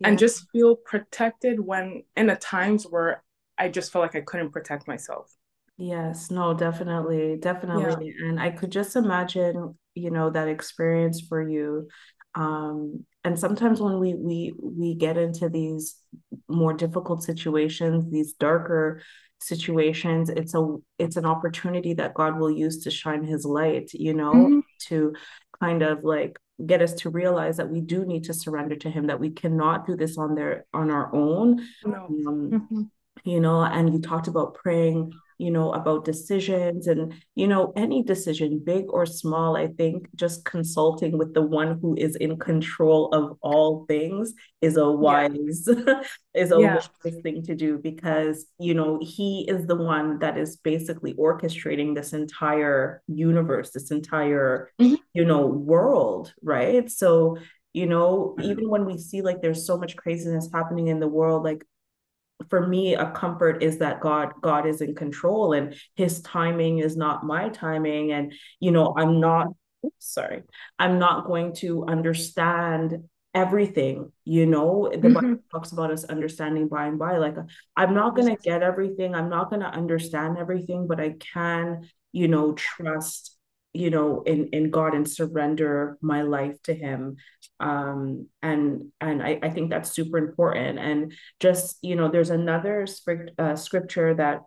yeah. 0.00 0.08
and 0.08 0.18
just 0.18 0.46
feel 0.50 0.76
protected 0.76 1.60
when 1.60 2.02
in 2.16 2.26
the 2.26 2.36
times 2.36 2.84
where 2.84 3.22
I 3.56 3.68
just 3.68 3.92
felt 3.92 4.02
like 4.02 4.16
I 4.16 4.20
couldn't 4.20 4.52
protect 4.52 4.86
myself. 4.86 5.32
Yes, 5.76 6.30
no, 6.30 6.54
definitely, 6.54 7.36
definitely. 7.36 8.14
Yeah. 8.18 8.28
And 8.28 8.40
I 8.40 8.50
could 8.50 8.72
just 8.72 8.96
imagine, 8.96 9.76
you 9.94 10.10
know, 10.10 10.30
that 10.30 10.48
experience 10.48 11.20
for 11.20 11.48
you. 11.48 11.88
Um, 12.34 13.04
and 13.24 13.38
sometimes 13.38 13.80
when 13.80 13.98
we 13.98 14.14
we 14.14 14.54
we 14.62 14.94
get 14.94 15.16
into 15.16 15.48
these 15.48 15.96
more 16.48 16.72
difficult 16.72 17.22
situations, 17.22 18.10
these 18.10 18.32
darker 18.34 19.02
situations 19.40 20.30
it's 20.30 20.54
a 20.54 20.76
it's 20.98 21.16
an 21.16 21.24
opportunity 21.24 21.94
that 21.94 22.14
god 22.14 22.38
will 22.38 22.50
use 22.50 22.82
to 22.82 22.90
shine 22.90 23.22
his 23.22 23.44
light 23.44 23.88
you 23.94 24.12
know 24.12 24.32
mm-hmm. 24.32 24.60
to 24.80 25.14
kind 25.60 25.82
of 25.82 26.02
like 26.02 26.38
get 26.66 26.82
us 26.82 26.92
to 26.92 27.10
realize 27.10 27.56
that 27.56 27.68
we 27.68 27.80
do 27.80 28.04
need 28.04 28.24
to 28.24 28.34
surrender 28.34 28.74
to 28.76 28.90
him 28.90 29.06
that 29.06 29.20
we 29.20 29.30
cannot 29.30 29.86
do 29.86 29.96
this 29.96 30.18
on 30.18 30.34
their 30.34 30.66
on 30.74 30.90
our 30.90 31.14
own 31.14 31.64
no. 31.84 32.04
um, 32.04 32.50
mm-hmm. 32.52 32.82
you 33.24 33.40
know 33.40 33.62
and 33.62 33.92
you 33.92 34.00
talked 34.00 34.28
about 34.28 34.54
praying 34.54 35.12
you 35.38 35.50
know, 35.52 35.72
about 35.72 36.04
decisions 36.04 36.88
and, 36.88 37.14
you 37.36 37.46
know, 37.46 37.72
any 37.76 38.02
decision, 38.02 38.60
big 38.64 38.84
or 38.88 39.06
small, 39.06 39.56
I 39.56 39.68
think 39.68 40.08
just 40.16 40.44
consulting 40.44 41.16
with 41.16 41.32
the 41.32 41.42
one 41.42 41.78
who 41.80 41.94
is 41.96 42.16
in 42.16 42.38
control 42.38 43.08
of 43.14 43.38
all 43.40 43.86
things 43.86 44.34
is 44.60 44.76
a 44.76 44.90
wise, 44.90 45.30
yeah. 45.66 46.02
is 46.34 46.50
a 46.50 46.60
yeah. 46.60 46.74
wise 47.04 47.14
thing 47.22 47.42
to 47.44 47.54
do 47.54 47.78
because, 47.78 48.46
you 48.58 48.74
know, 48.74 48.98
he 49.00 49.46
is 49.48 49.66
the 49.66 49.76
one 49.76 50.18
that 50.18 50.36
is 50.36 50.56
basically 50.56 51.14
orchestrating 51.14 51.94
this 51.94 52.12
entire 52.12 53.02
universe, 53.06 53.70
this 53.70 53.92
entire, 53.92 54.72
mm-hmm. 54.80 54.96
you 55.14 55.24
know, 55.24 55.46
world, 55.46 56.34
right? 56.42 56.90
So, 56.90 57.38
you 57.72 57.86
know, 57.86 58.34
even 58.42 58.68
when 58.68 58.84
we 58.84 58.98
see 58.98 59.22
like 59.22 59.40
there's 59.40 59.66
so 59.66 59.78
much 59.78 59.94
craziness 59.94 60.48
happening 60.52 60.88
in 60.88 60.98
the 60.98 61.06
world, 61.06 61.44
like 61.44 61.64
for 62.48 62.66
me 62.66 62.94
a 62.94 63.10
comfort 63.10 63.62
is 63.62 63.78
that 63.78 64.00
god 64.00 64.32
god 64.40 64.66
is 64.66 64.80
in 64.80 64.94
control 64.94 65.52
and 65.52 65.74
his 65.96 66.20
timing 66.22 66.78
is 66.78 66.96
not 66.96 67.24
my 67.24 67.48
timing. 67.48 68.12
And 68.12 68.32
you 68.60 68.70
know 68.70 68.94
i'm 68.96 69.20
not 69.20 69.48
sorry. 69.98 70.42
I'm 70.78 70.98
not 70.98 71.26
going 71.26 71.54
to 71.56 71.84
understand 71.86 73.04
everything 73.34 74.10
you 74.24 74.46
know? 74.46 74.90
The 74.90 74.96
mm-hmm. 74.98 75.14
bible 75.14 75.42
talks 75.52 75.72
about 75.72 75.92
us 75.92 76.04
understanding 76.04 76.68
by 76.68 76.86
and 76.86 76.98
by. 76.98 77.18
Like 77.18 77.36
i'm 77.76 77.94
not 77.94 78.16
going 78.16 78.34
to 78.34 78.42
get 78.42 78.62
everything. 78.62 79.14
I'm 79.14 79.28
not 79.28 79.50
going 79.50 79.62
to 79.62 79.68
understand 79.68 80.38
everything 80.38 80.86
but 80.86 81.00
i 81.00 81.10
can 81.10 81.88
you 82.12 82.28
know 82.28 82.52
trust 82.52 83.37
you 83.72 83.90
know 83.90 84.22
in 84.22 84.48
in 84.48 84.70
god 84.70 84.94
and 84.94 85.08
surrender 85.08 85.98
my 86.00 86.22
life 86.22 86.60
to 86.62 86.74
him. 86.74 87.16
Um 87.60 88.28
and 88.42 88.92
and 89.00 89.22
i, 89.22 89.38
I 89.42 89.50
think 89.50 89.70
that's 89.70 89.90
super 89.90 90.18
important. 90.18 90.78
And 90.78 91.12
just 91.40 91.78
you 91.82 91.96
know 91.96 92.08
there's 92.08 92.30
another 92.30 92.86
script, 92.86 93.32
uh, 93.38 93.56
scripture 93.56 94.14
that 94.14 94.42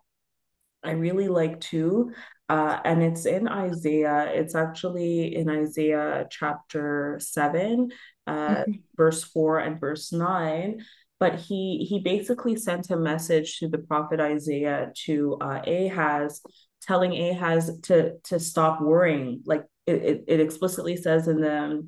i 0.83 0.91
really 0.91 1.27
like 1.27 1.59
too 1.59 2.11
uh, 2.51 2.81
and 2.83 3.01
it's 3.01 3.25
in 3.25 3.47
isaiah. 3.47 4.29
It's 4.33 4.55
actually 4.55 5.33
in 5.37 5.49
isaiah 5.49 6.27
chapter 6.29 7.17
7 7.21 7.91
uh, 8.27 8.31
mm-hmm. 8.33 8.71
verse 8.97 9.23
4 9.23 9.59
and 9.59 9.79
verse 9.79 10.11
9 10.11 10.83
but 11.17 11.35
he 11.35 11.87
he 11.89 11.99
basically 11.99 12.57
sent 12.57 12.89
a 12.89 12.97
message 12.97 13.59
to 13.59 13.69
the 13.69 13.77
prophet 13.77 14.19
isaiah 14.19 14.91
to 15.05 15.37
uh, 15.39 15.61
ahaz 15.65 16.41
telling 16.81 17.13
Ahaz 17.13 17.79
to 17.83 18.17
to 18.25 18.39
stop 18.39 18.81
worrying. 18.81 19.41
Like 19.45 19.65
it, 19.85 19.95
it, 19.95 20.23
it 20.27 20.39
explicitly 20.39 20.95
says 20.95 21.27
in 21.27 21.41
the 21.41 21.87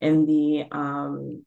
in 0.00 0.26
the 0.26 0.64
um 0.70 1.44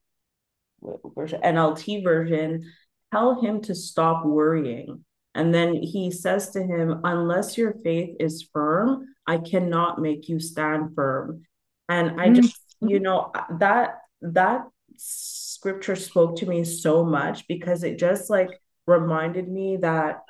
version 1.15 1.41
NLT 1.41 2.03
version, 2.03 2.71
tell 3.11 3.41
him 3.41 3.61
to 3.63 3.75
stop 3.75 4.25
worrying. 4.25 5.03
And 5.35 5.53
then 5.53 5.75
he 5.75 6.11
says 6.11 6.49
to 6.51 6.63
him, 6.63 7.01
unless 7.03 7.57
your 7.57 7.73
faith 7.83 8.15
is 8.19 8.49
firm, 8.51 9.05
I 9.27 9.37
cannot 9.37 10.01
make 10.01 10.27
you 10.27 10.39
stand 10.39 10.95
firm. 10.95 11.43
And 11.87 12.19
I 12.19 12.25
mm-hmm. 12.25 12.41
just, 12.41 12.57
you 12.81 12.99
know, 12.99 13.31
that 13.59 13.99
that 14.21 14.67
scripture 14.97 15.95
spoke 15.95 16.37
to 16.37 16.45
me 16.45 16.63
so 16.63 17.05
much 17.05 17.47
because 17.47 17.83
it 17.83 17.99
just 17.99 18.29
like 18.29 18.49
reminded 18.87 19.47
me 19.47 19.77
that 19.77 20.23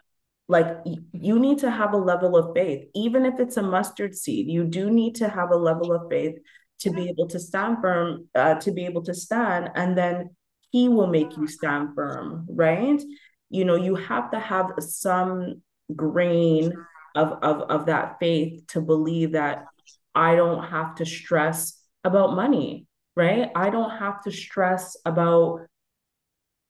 like 0.49 0.67
you 1.13 1.39
need 1.39 1.59
to 1.59 1.71
have 1.71 1.93
a 1.93 1.97
level 1.97 2.35
of 2.35 2.53
faith. 2.53 2.89
Even 2.93 3.25
if 3.25 3.39
it's 3.39 3.57
a 3.57 3.63
mustard 3.63 4.15
seed 4.15 4.47
you 4.47 4.65
do 4.65 4.89
need 4.89 5.15
to 5.15 5.29
have 5.29 5.51
a 5.51 5.55
level 5.57 5.93
of 5.93 6.09
faith 6.09 6.35
to 6.79 6.91
be 6.91 7.09
able 7.09 7.27
to 7.27 7.39
stand 7.39 7.77
firm 7.81 8.27
uh, 8.35 8.55
to 8.55 8.71
be 8.71 8.85
able 8.85 9.03
to 9.03 9.13
stand 9.13 9.69
and 9.75 9.97
then 9.97 10.29
he 10.71 10.89
will 10.89 11.07
make 11.07 11.35
you 11.37 11.47
stand 11.47 11.95
firm 11.95 12.45
right? 12.49 13.01
You 13.49 13.65
know 13.65 13.75
you 13.75 13.95
have 13.95 14.31
to 14.31 14.39
have 14.39 14.71
some 14.79 15.61
grain 15.95 16.73
of 17.15 17.31
of, 17.41 17.61
of 17.69 17.85
that 17.85 18.17
faith 18.19 18.67
to 18.67 18.79
believe 18.79 19.31
that 19.31 19.65
i 20.13 20.35
don't 20.35 20.63
have 20.65 20.93
to 20.93 21.03
stress 21.03 21.81
about 22.03 22.35
money 22.35 22.85
right? 23.19 23.51
I 23.53 23.69
don't 23.69 23.97
have 23.97 24.23
to 24.23 24.31
stress 24.31 24.95
about 25.05 25.67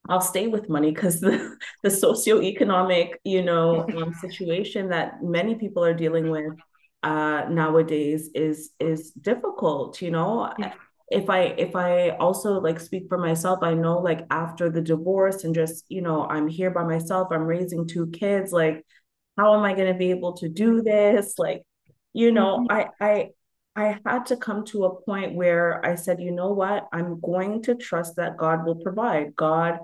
I'll 0.08 0.22
stay 0.22 0.48
with 0.48 0.70
money 0.70 0.91
because 0.91 1.20
the, 1.20 1.58
the 1.84 1.89
socioeconomic, 1.89 3.13
you 3.24 3.44
know, 3.44 3.88
um, 3.98 4.13
situation 4.13 4.89
that 4.89 5.22
many 5.24 5.56
people 5.56 5.84
are 5.84 5.94
dealing 5.94 6.29
with 6.29 6.53
uh, 7.03 7.46
nowadays 7.50 8.29
is 8.34 8.72
is 8.79 9.12
difficult. 9.12 10.01
You 10.01 10.12
know, 10.12 10.51
yeah. 10.58 10.74
if 11.10 11.29
I 11.29 11.41
if 11.58 11.75
I 11.75 12.10
also 12.12 12.60
like 12.60 12.79
speak 12.79 13.08
for 13.08 13.18
myself, 13.18 13.60
I 13.62 13.74
know 13.74 14.00
like 14.00 14.25
after 14.32 14.70
the 14.70 14.82
divorce 14.82 15.44
and 15.44 15.53
just 15.53 15.86
you 15.89 16.01
know 16.01 16.25
I'm 16.25 16.48
here 16.48 16.72
by 16.72 16.84
myself, 16.84 17.29
I'm 17.32 17.44
raising 17.44 17.88
two 17.88 18.08
kids. 18.08 18.51
Like, 18.51 18.86
how 19.38 19.56
am 19.58 19.63
I 19.63 19.74
going 19.74 19.91
to 19.91 19.98
be 19.98 20.12
able 20.12 20.34
to 20.38 20.50
do 20.50 20.82
this? 20.82 21.36
Like, 21.38 21.63
you 22.13 22.32
know, 22.32 22.60
mm-hmm. 22.60 22.72
I 22.72 22.88
I 23.00 23.29
I 23.80 23.98
had 24.06 24.26
to 24.26 24.36
come 24.36 24.66
to 24.66 24.84
a 24.84 25.02
point 25.04 25.36
where 25.36 25.86
I 25.86 25.96
said, 25.96 26.22
you 26.22 26.32
know 26.32 26.52
what? 26.52 26.88
I'm 26.92 27.22
going 27.22 27.64
to 27.64 27.76
trust 27.76 28.18
that 28.18 28.36
God 28.36 28.66
will 28.66 28.76
provide. 28.76 29.38
God 29.38 29.80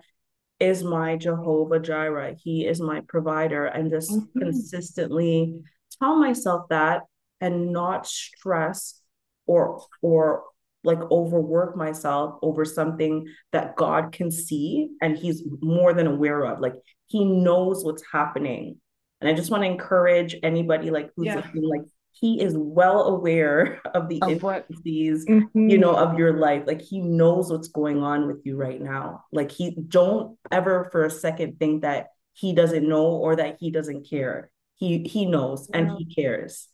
is 0.60 0.84
my 0.84 1.16
Jehovah 1.16 1.80
Jireh. 1.80 2.36
He 2.38 2.66
is 2.66 2.82
my 2.82 3.02
provider. 3.08 3.66
And 3.66 3.90
just 3.90 4.12
mm-hmm. 4.12 4.40
consistently 4.40 5.62
tell 5.98 6.18
myself 6.18 6.68
that 6.70 7.04
and 7.40 7.72
not 7.72 8.06
stress 8.06 9.02
or 9.46 9.86
or 10.02 10.44
like 10.84 11.00
overwork 11.10 11.78
myself 11.78 12.38
over 12.42 12.66
something 12.66 13.26
that 13.54 13.78
God 13.78 14.12
can 14.12 14.30
see 14.30 14.90
and 15.02 15.18
he's 15.18 15.42
more 15.62 15.94
than 15.94 16.08
aware 16.08 16.44
of. 16.44 16.60
Like 16.60 16.76
he 17.08 17.24
knows 17.24 17.86
what's 17.86 18.04
happening. 18.12 18.78
And 19.22 19.30
I 19.30 19.34
just 19.34 19.50
want 19.50 19.64
to 19.64 19.70
encourage 19.70 20.36
anybody 20.44 20.92
like 20.92 21.12
who's 21.16 21.28
yeah. 21.28 21.36
like 21.54 21.86
he 22.20 22.42
is 22.42 22.56
well 22.58 23.08
aware 23.08 23.82
of 23.94 24.08
the 24.08 24.22
intricacies, 24.28 25.26
mm-hmm. 25.26 25.70
you 25.70 25.78
know, 25.78 25.96
of 25.96 26.18
your 26.18 26.38
life. 26.38 26.64
Like 26.66 26.82
he 26.82 27.02
knows 27.02 27.52
what's 27.52 27.68
going 27.68 28.02
on 28.04 28.26
with 28.28 28.46
you 28.46 28.56
right 28.56 28.82
now. 28.82 29.26
Like 29.34 29.52
he 29.52 29.76
don't 29.90 30.38
ever 30.52 30.88
for 30.92 31.04
a 31.04 31.10
second 31.10 31.60
think 31.60 31.82
that 31.82 32.08
he 32.34 32.54
doesn't 32.54 32.88
know 32.88 33.06
or 33.06 33.36
that 33.36 33.58
he 33.60 33.70
doesn't 33.70 34.10
care. 34.10 34.50
He 34.76 35.00
he 35.04 35.26
knows 35.26 35.70
yeah. 35.70 35.80
and 35.80 35.92
he 35.98 36.06
cares. 36.06 36.70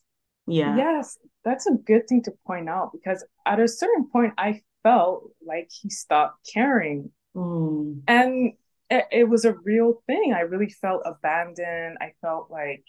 Yeah. 0.46 0.76
Yes, 0.76 1.18
that's 1.44 1.66
a 1.66 1.74
good 1.74 2.08
thing 2.08 2.22
to 2.24 2.34
point 2.46 2.70
out 2.70 2.92
because 2.94 3.26
at 3.46 3.60
a 3.60 3.68
certain 3.68 4.08
point 4.12 4.34
I 4.38 4.62
felt 4.84 5.32
like 5.46 5.70
he 5.72 5.90
stopped 5.90 6.48
caring. 6.54 7.12
Mm. 7.36 8.02
And 8.08 8.54
it, 8.92 9.06
it 9.12 9.30
was 9.30 9.46
a 9.46 9.54
real 9.54 10.04
thing. 10.06 10.34
I 10.36 10.42
really 10.42 10.70
felt 10.70 11.02
abandoned. 11.06 11.98
I 12.00 12.14
felt 12.22 12.52
like 12.52 12.86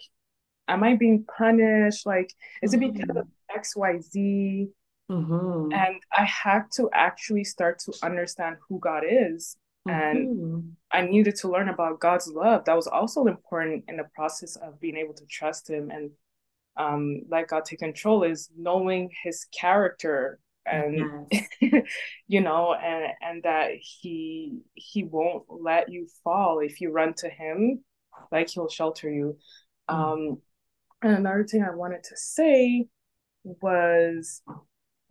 am 0.69 0.83
I 0.83 0.97
being 0.97 1.25
punished? 1.25 2.07
Like, 2.07 2.33
is 2.63 2.75
mm-hmm. 2.75 2.83
it 2.85 2.93
because 2.95 3.17
of 3.17 3.29
XYZ? 3.57 4.69
Mm-hmm. 5.11 5.73
And 5.73 5.97
I 6.17 6.25
had 6.25 6.65
to 6.77 6.89
actually 6.93 7.45
start 7.45 7.81
to 7.81 7.93
understand 8.03 8.57
who 8.69 8.79
God 8.79 9.05
is. 9.09 9.57
Mm-hmm. 9.87 10.01
And 10.01 10.73
I 10.93 11.03
needed 11.03 11.37
to 11.37 11.49
learn 11.49 11.69
about 11.69 12.01
God's 12.01 12.29
love. 12.29 12.65
That 12.65 12.77
was 12.77 12.87
also 12.87 13.27
important 13.27 13.85
in 13.89 13.97
the 13.97 14.07
process 14.15 14.57
of 14.57 14.81
being 14.81 14.97
able 14.97 15.15
to 15.15 15.27
trust 15.27 15.69
Him 15.69 15.91
and 15.91 16.11
um, 16.77 17.23
let 17.29 17.49
God 17.49 17.65
take 17.65 17.81
control 17.81 18.23
is 18.23 18.49
knowing 18.57 19.11
his 19.23 19.47
character 19.59 20.39
and 20.65 21.27
yes. 21.61 21.85
you 22.29 22.41
know 22.41 22.73
and 22.73 23.13
and 23.21 23.43
that 23.43 23.73
he 23.81 24.61
he 24.75 25.03
won't 25.03 25.45
let 25.49 25.91
you 25.91 26.07
fall 26.23 26.61
if 26.61 26.81
you 26.81 26.93
run 26.93 27.13
to 27.15 27.29
him 27.29 27.83
like 28.31 28.49
he'll 28.49 28.69
shelter 28.69 29.11
you 29.11 29.37
mm. 29.91 29.95
um 29.95 30.39
and 31.03 31.13
another 31.17 31.45
thing 31.45 31.63
i 31.63 31.75
wanted 31.75 32.03
to 32.03 32.17
say 32.17 32.87
was 33.45 34.43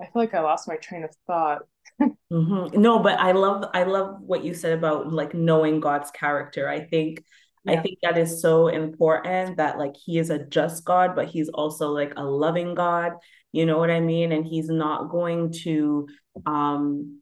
i 0.01 0.05
feel 0.05 0.12
like 0.15 0.33
i 0.33 0.39
lost 0.39 0.67
my 0.67 0.75
train 0.77 1.03
of 1.03 1.15
thought 1.27 1.63
mm-hmm. 2.01 2.79
no 2.79 3.00
but 3.00 3.19
i 3.19 3.31
love 3.31 3.65
i 3.74 3.83
love 3.83 4.15
what 4.21 4.43
you 4.43 4.53
said 4.53 4.77
about 4.77 5.12
like 5.12 5.33
knowing 5.33 5.79
god's 5.79 6.12
character 6.12 6.67
i 6.69 6.79
think 6.79 7.24
yeah. 7.63 7.74
I 7.74 7.81
think 7.81 8.00
that 8.01 8.17
is 8.17 8.41
so 8.41 8.67
important 8.67 9.57
that 9.57 9.77
like 9.77 9.95
he 9.95 10.17
is 10.17 10.29
a 10.29 10.39
just 10.39 10.83
God, 10.83 11.15
but 11.15 11.27
he's 11.27 11.50
also 11.50 11.89
like 11.89 12.13
a 12.17 12.24
loving 12.24 12.74
God. 12.74 13.13
You 13.51 13.65
know 13.65 13.77
what 13.77 13.91
I 13.91 14.00
mean? 14.00 14.31
And 14.31 14.45
he's 14.45 14.69
not 14.69 15.10
going 15.10 15.53
to 15.63 16.07
um 16.45 17.21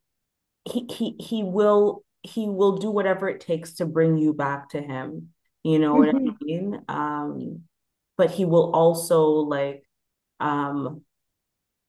he 0.66 0.86
he 0.90 1.16
he 1.20 1.44
will 1.44 2.04
he 2.22 2.48
will 2.48 2.78
do 2.78 2.92
whatever 2.92 3.28
it 3.28 3.42
takes 3.42 3.76
to 3.76 3.86
bring 3.86 4.18
you 4.18 4.34
back 4.34 4.70
to 4.70 4.82
him. 4.82 5.30
You 5.64 5.80
know 5.80 5.96
mm-hmm. 5.96 6.24
what 6.24 6.34
I 6.34 6.44
mean? 6.44 6.82
Um 6.88 7.64
but 8.20 8.30
he 8.30 8.44
will 8.44 8.72
also 8.76 9.22
like 9.24 9.86
um 10.42 11.02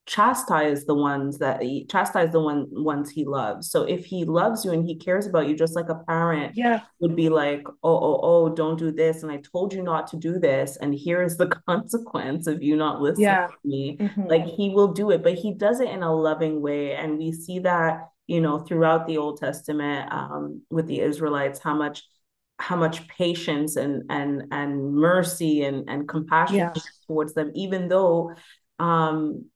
chastise 0.07 0.87
the 0.87 0.95
ones 0.95 1.39
that 1.39 1.61
he 1.63 1.87
chastise 1.87 2.31
the 2.31 2.41
one 2.41 2.67
ones 2.71 3.11
he 3.11 3.25
loves. 3.25 3.71
So 3.71 3.83
if 3.83 4.05
he 4.05 4.25
loves 4.25 4.65
you 4.65 4.73
and 4.73 4.85
he 4.85 4.97
cares 4.97 5.27
about 5.27 5.49
you, 5.49 5.57
just 5.57 5.77
like 5.77 5.89
a 5.89 6.03
parent 6.07 6.57
yeah. 6.57 6.81
would 7.01 7.15
be 7.15 7.29
like, 7.29 7.65
oh, 7.83 7.99
oh, 8.09 8.21
oh, 8.23 8.55
don't 8.55 8.79
do 8.79 8.91
this. 8.91 9.23
And 9.23 9.31
I 9.31 9.41
told 9.53 9.73
you 9.73 9.83
not 9.83 10.09
to 10.09 10.17
do 10.17 10.41
this. 10.41 10.77
And 10.79 10.93
here 10.95 11.23
is 11.23 11.37
the 11.37 11.47
consequence 11.69 12.49
of 12.49 12.63
you 12.63 12.77
not 12.77 13.01
listening 13.01 13.25
yeah. 13.25 13.47
to 13.47 13.55
me. 13.65 13.99
Mm-hmm. 14.01 14.23
Like 14.25 14.47
he 14.47 14.71
will 14.71 14.93
do 14.93 15.11
it, 15.11 15.23
but 15.23 15.35
he 15.35 15.53
does 15.55 15.81
it 15.81 15.91
in 15.91 16.03
a 16.03 16.13
loving 16.13 16.61
way. 16.61 16.95
And 16.95 17.19
we 17.19 17.31
see 17.31 17.61
that, 17.61 18.09
you 18.27 18.41
know, 18.41 18.59
throughout 18.59 19.07
the 19.07 19.19
Old 19.19 19.39
Testament 19.39 20.13
um, 20.13 20.63
with 20.71 20.87
the 20.87 21.01
Israelites, 21.01 21.61
how 21.61 21.75
much 21.75 22.03
how 22.61 22.77
much 22.77 23.09
patience 23.09 23.77
and 23.77 24.05
and 24.11 24.45
and 24.53 24.95
mercy 24.95 25.65
and 25.65 25.89
and 25.89 26.09
compassion 26.09 26.57
yeah. 26.57 26.73
towards 27.07 27.33
them 27.35 27.51
even 27.55 27.89
though 27.89 28.33
um 28.79 29.47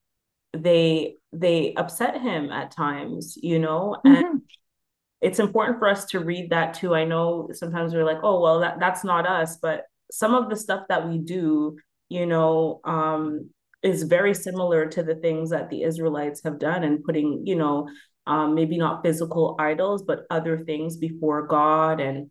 they 0.54 1.16
they 1.32 1.74
upset 1.74 2.20
him 2.20 2.50
at 2.50 2.70
times 2.70 3.36
you 3.42 3.58
know 3.58 3.96
mm-hmm. 4.04 4.14
and 4.14 4.42
it's 5.20 5.38
important 5.38 5.78
for 5.78 5.88
us 5.88 6.06
to 6.06 6.20
read 6.20 6.50
that 6.50 6.74
too 6.74 6.94
i 6.94 7.04
know 7.04 7.48
sometimes 7.52 7.92
we're 7.92 8.04
like 8.04 8.20
oh 8.22 8.40
well 8.40 8.60
that 8.60 8.80
that's 8.80 9.04
not 9.04 9.26
us 9.26 9.58
but 9.60 9.84
some 10.10 10.34
of 10.34 10.48
the 10.48 10.56
stuff 10.56 10.84
that 10.88 11.06
we 11.08 11.18
do 11.18 11.76
you 12.08 12.26
know 12.26 12.80
um 12.84 13.50
is 13.82 14.04
very 14.04 14.32
similar 14.32 14.86
to 14.86 15.02
the 15.02 15.16
things 15.16 15.50
that 15.50 15.68
the 15.68 15.82
israelites 15.82 16.42
have 16.42 16.58
done 16.58 16.84
and 16.84 17.04
putting 17.04 17.46
you 17.46 17.56
know 17.56 17.88
um 18.26 18.54
maybe 18.54 18.78
not 18.78 19.02
physical 19.02 19.56
idols 19.58 20.02
but 20.02 20.24
other 20.30 20.58
things 20.58 20.96
before 20.96 21.46
god 21.46 22.00
and 22.00 22.30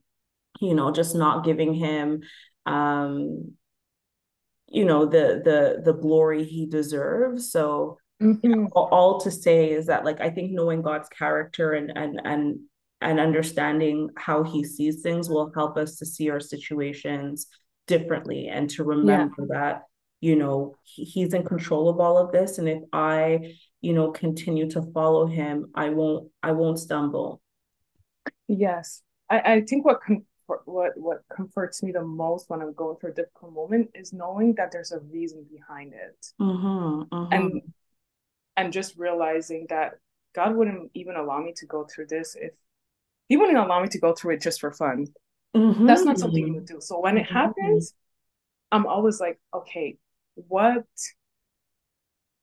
you 0.60 0.74
know 0.74 0.92
just 0.92 1.16
not 1.16 1.44
giving 1.44 1.74
him 1.74 2.22
um 2.66 3.54
you 4.68 4.86
know 4.86 5.06
the 5.06 5.42
the 5.44 5.82
the 5.84 5.94
glory 5.94 6.44
he 6.44 6.66
deserves 6.66 7.52
so 7.52 7.98
Mm-hmm. 8.22 8.68
All, 8.74 9.20
to 9.20 9.32
say 9.32 9.72
is 9.72 9.88
that 9.88 10.06
like 10.06 10.22
I 10.22 10.30
think 10.30 10.52
knowing 10.52 10.82
God's 10.82 11.10
character 11.10 11.74
and 11.74 11.92
and 11.94 12.22
and 12.24 12.60
and 13.02 13.20
understanding 13.20 14.10
how 14.16 14.44
he 14.44 14.64
sees 14.64 15.02
things 15.02 15.30
will 15.30 15.52
help 15.54 15.78
us 15.78 15.98
to 15.98 16.06
see 16.06 16.30
our 16.30 16.40
situations 16.40 17.48
differently 17.86 18.48
and 18.48 18.70
to 18.70 18.84
remember 18.84 19.36
yeah. 19.40 19.46
that 19.50 19.82
you 20.22 20.38
know 20.38 20.76
he, 20.84 21.04
he's 21.04 21.34
in 21.34 21.44
control 21.44 21.90
of 21.90 22.00
all 22.00 22.18
of 22.18 22.32
this 22.32 22.58
and 22.58 22.70
if 22.70 22.82
i 22.94 23.54
you 23.82 23.92
know 23.92 24.10
continue 24.12 24.70
to 24.70 24.82
follow 24.94 25.26
him 25.26 25.66
i 25.76 25.90
won't 25.90 26.30
i 26.42 26.54
won't 26.54 26.80
stumble 26.80 27.42
yes 28.48 29.02
i 29.30 29.40
i 29.40 29.62
think 29.62 29.84
what 29.84 30.00
com- 30.02 30.26
what 30.66 30.92
what 30.98 31.24
comforts 31.36 31.82
me 31.84 31.92
the 31.92 32.02
most 32.02 32.50
when 32.50 32.62
i'm 32.62 32.74
going 32.74 32.98
through 32.98 33.12
a 33.12 33.14
difficult 33.14 33.54
moment 33.54 33.90
is 33.96 34.14
knowing 34.14 34.54
that 34.56 34.72
there's 34.72 34.92
a 34.92 35.00
reason 35.00 35.46
behind 35.52 35.94
it 35.94 36.26
mm-hmm, 36.40 37.04
mm-hmm. 37.14 37.34
and 37.34 37.62
and 38.56 38.74
just 38.74 38.98
realizing 38.98 39.66
that 39.70 39.94
God 40.34 40.56
wouldn't 40.56 40.92
even 40.94 41.16
allow 41.16 41.40
me 41.40 41.54
to 41.58 41.66
go 41.66 41.86
through 41.86 42.08
this 42.08 42.36
if 42.40 42.52
He 43.30 43.38
wouldn't 43.38 43.58
allow 43.58 43.82
me 43.82 43.88
to 43.90 44.00
go 44.00 44.14
through 44.14 44.36
it 44.36 44.42
just 44.42 44.60
for 44.60 44.72
fun. 44.72 45.08
Mm-hmm. 45.56 45.86
That's 45.86 46.04
not 46.04 46.18
something 46.18 46.46
He 46.46 46.52
would 46.52 46.66
do. 46.66 46.80
So 46.80 47.00
when 47.00 47.18
it 47.18 47.26
mm-hmm. 47.26 47.36
happens, 47.36 47.94
I'm 48.72 48.86
always 48.86 49.20
like, 49.20 49.40
okay, 49.54 49.98
what 50.36 50.86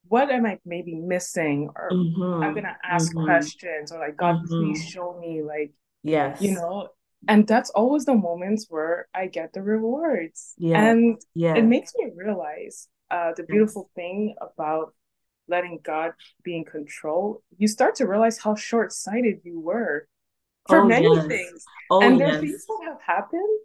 what 0.09 0.31
am 0.31 0.47
I 0.47 0.59
maybe 0.65 0.95
missing? 0.95 1.71
Or 1.75 1.91
mm-hmm. 1.93 2.43
I'm 2.43 2.55
gonna 2.55 2.77
ask 2.85 3.13
mm-hmm. 3.13 3.25
questions 3.25 3.93
or 3.93 3.99
like, 3.99 4.17
God, 4.17 4.45
please 4.47 4.81
mm-hmm. 4.81 4.89
show 4.89 5.19
me, 5.21 5.43
like, 5.43 5.73
yes, 6.03 6.41
you 6.41 6.55
know. 6.55 6.89
And 7.29 7.47
that's 7.47 7.71
always 7.71 8.07
the 8.07 8.15
moments 8.15 8.67
where 8.69 9.09
I 9.15 9.27
get 9.27 9.53
the 9.53 9.63
rewards. 9.63 10.55
Yeah. 10.57 10.83
And 10.83 11.21
yeah. 11.35 11.55
it 11.55 11.63
makes 11.63 11.93
me 11.97 12.11
realize 12.17 12.89
uh, 13.11 13.33
the 13.37 13.43
beautiful 13.43 13.91
yes. 13.91 13.95
thing 13.95 14.35
about 14.41 14.95
letting 15.49 15.81
God 15.83 16.13
be 16.43 16.57
in 16.57 16.65
control, 16.65 17.43
you 17.59 17.69
start 17.69 17.97
to 17.97 18.07
realize 18.07 18.39
how 18.39 18.55
short 18.55 18.93
sighted 18.93 19.41
you 19.45 19.61
were 19.61 20.07
for 20.69 20.81
oh, 20.81 20.85
many 20.87 21.13
yes. 21.13 21.27
things. 21.27 21.65
Oh, 21.91 22.01
and 22.01 22.21
there's 22.21 22.41
things 22.41 22.65
that 22.67 22.87
have 22.87 23.01
happened 23.05 23.59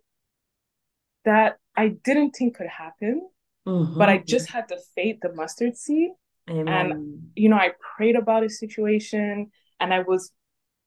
that 1.23 1.57
I 1.75 1.89
didn't 1.89 2.31
think 2.31 2.57
could 2.57 2.67
happen, 2.67 3.27
mm-hmm. 3.67 3.97
but 3.97 4.09
I 4.09 4.17
just 4.17 4.49
had 4.49 4.67
the 4.67 4.81
faith, 4.95 5.17
the 5.21 5.33
mustard 5.33 5.77
seed. 5.77 6.11
Amen. 6.49 6.67
And 6.67 7.21
you 7.35 7.49
know, 7.49 7.55
I 7.55 7.71
prayed 7.97 8.15
about 8.15 8.43
a 8.43 8.49
situation 8.49 9.51
and 9.79 9.93
I 9.93 9.99
was 9.99 10.31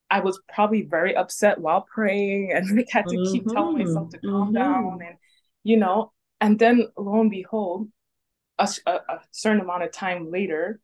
I 0.09 0.21
was 0.21 0.39
probably 0.53 0.83
very 0.83 1.15
upset 1.15 1.59
while 1.59 1.85
praying 1.93 2.51
and 2.53 2.69
like 2.77 2.89
had 2.89 3.07
to 3.07 3.15
mm-hmm. 3.15 3.31
keep 3.31 3.47
telling 3.47 3.77
myself 3.77 4.09
to 4.09 4.19
calm 4.19 4.47
mm-hmm. 4.47 4.53
down 4.53 4.99
and 5.05 5.17
you 5.63 5.77
know, 5.77 6.11
and 6.41 6.57
then 6.57 6.87
lo 6.97 7.21
and 7.21 7.29
behold, 7.29 7.89
a, 8.57 8.67
a, 8.85 8.91
a 8.91 9.19
certain 9.31 9.61
amount 9.61 9.83
of 9.83 9.91
time 9.91 10.31
later, 10.31 10.79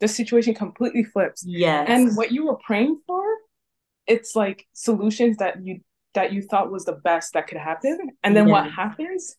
the 0.00 0.08
situation 0.08 0.54
completely 0.54 1.04
flips. 1.04 1.44
Yes. 1.46 1.86
And 1.88 2.16
what 2.16 2.32
you 2.32 2.46
were 2.46 2.56
praying 2.56 3.00
for, 3.06 3.22
it's 4.06 4.34
like 4.34 4.66
solutions 4.72 5.36
that 5.38 5.64
you 5.64 5.80
that 6.14 6.32
you 6.32 6.42
thought 6.42 6.72
was 6.72 6.84
the 6.84 6.92
best 6.92 7.34
that 7.34 7.46
could 7.46 7.58
happen. 7.58 8.10
And 8.24 8.36
then 8.36 8.48
yes. 8.48 8.52
what 8.52 8.70
happens 8.70 9.36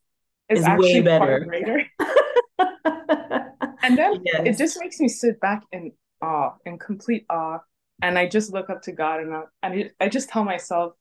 is 0.48 0.60
it's 0.60 0.66
actually 0.66 0.94
way 0.94 1.02
better. 1.02 1.40
greater. 1.42 1.84
and 3.84 3.98
then 3.98 4.22
yes. 4.24 4.42
it 4.46 4.58
just 4.58 4.80
makes 4.80 5.00
me 5.00 5.10
sit 5.10 5.40
back 5.42 5.64
in 5.72 5.92
awe, 6.22 6.54
in 6.66 6.80
complete 6.80 7.26
awe. 7.30 7.60
And 8.02 8.18
I 8.18 8.28
just 8.28 8.52
look 8.52 8.70
up 8.70 8.82
to 8.84 8.92
God 8.92 9.20
and 9.22 9.34
I, 9.34 9.42
and 9.64 9.92
I 10.00 10.10
just 10.10 10.30
tell 10.30 10.44
myself, 10.44 10.94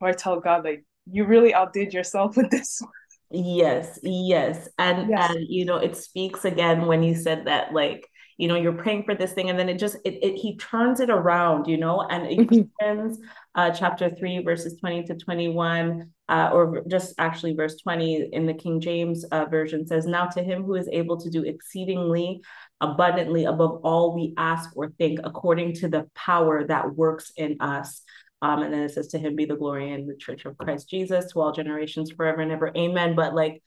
or 0.00 0.08
I 0.08 0.12
tell 0.12 0.40
God, 0.40 0.64
like, 0.64 0.84
you 1.10 1.24
really 1.24 1.54
outdid 1.54 1.92
yourself 1.92 2.36
with 2.36 2.50
this 2.50 2.80
one. 2.80 2.90
Yes, 3.32 3.98
yes. 4.02 4.68
And 4.78 5.08
yes. 5.08 5.30
and 5.30 5.46
you 5.48 5.64
know, 5.64 5.76
it 5.76 5.96
speaks 5.96 6.44
again 6.44 6.86
when 6.86 7.02
you 7.02 7.14
said 7.14 7.46
that 7.46 7.72
like 7.72 8.06
you 8.36 8.48
know 8.48 8.56
you're 8.56 8.72
praying 8.72 9.04
for 9.04 9.14
this 9.14 9.32
thing 9.32 9.50
and 9.50 9.58
then 9.58 9.68
it 9.68 9.78
just 9.78 9.96
it, 10.04 10.18
it 10.22 10.34
he 10.36 10.56
turns 10.56 11.00
it 11.00 11.10
around 11.10 11.66
you 11.66 11.76
know 11.76 12.02
and 12.02 12.26
Ephesians 12.30 13.18
uh, 13.54 13.70
chapter 13.70 14.10
3 14.10 14.42
verses 14.42 14.76
20 14.80 15.04
to 15.04 15.14
21 15.14 16.10
uh, 16.28 16.50
or 16.52 16.82
just 16.88 17.14
actually 17.18 17.54
verse 17.54 17.76
20 17.76 18.30
in 18.32 18.46
the 18.46 18.54
King 18.54 18.80
James 18.80 19.24
uh, 19.24 19.44
version 19.44 19.86
says 19.86 20.06
now 20.06 20.26
to 20.26 20.42
him 20.42 20.64
who 20.64 20.74
is 20.74 20.88
able 20.90 21.18
to 21.18 21.30
do 21.30 21.44
exceedingly 21.44 22.40
abundantly 22.82 23.44
above 23.44 23.80
all 23.82 24.14
we 24.14 24.34
ask 24.36 24.70
or 24.76 24.90
think 24.98 25.20
according 25.24 25.72
to 25.74 25.88
the 25.88 26.06
power 26.14 26.64
that 26.66 26.94
works 26.94 27.32
in 27.36 27.56
us. 27.60 28.02
Um, 28.42 28.62
and 28.62 28.74
then 28.74 28.82
it 28.82 28.90
says 28.90 29.08
to 29.08 29.18
him 29.18 29.36
be 29.36 29.44
the 29.44 29.56
glory 29.56 29.92
in 29.92 30.06
the 30.06 30.16
church 30.16 30.44
of 30.44 30.58
Christ 30.58 30.90
Jesus 30.90 31.32
to 31.32 31.40
all 31.40 31.52
generations 31.52 32.10
forever 32.10 32.40
and 32.40 32.52
ever. 32.52 32.72
Amen. 32.76 33.14
But 33.14 33.34
like 33.34 33.62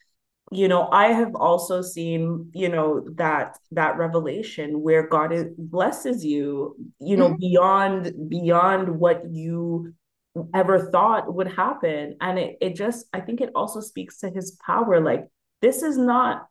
you 0.51 0.67
know 0.67 0.87
i 0.91 1.07
have 1.07 1.33
also 1.33 1.81
seen 1.81 2.51
you 2.53 2.69
know 2.69 3.03
that 3.15 3.57
that 3.71 3.97
revelation 3.97 4.79
where 4.79 5.07
god 5.07 5.33
is, 5.33 5.47
blesses 5.57 6.23
you 6.23 6.75
you 6.99 7.17
know 7.17 7.29
mm-hmm. 7.29 7.39
beyond 7.39 8.29
beyond 8.29 8.87
what 8.87 9.23
you 9.27 9.91
ever 10.53 10.89
thought 10.91 11.33
would 11.33 11.47
happen. 11.47 12.17
And 12.19 12.37
it, 12.39 12.57
it 12.61 12.75
just 12.75 13.05
i 13.13 13.19
think 13.19 13.41
it 13.41 13.51
also 13.55 13.79
speaks 13.81 14.19
to 14.19 14.29
his 14.29 14.57
power. 14.65 15.01
Like 15.01 15.27
this 15.61 15.83
is 15.83 15.97
not 15.97 16.47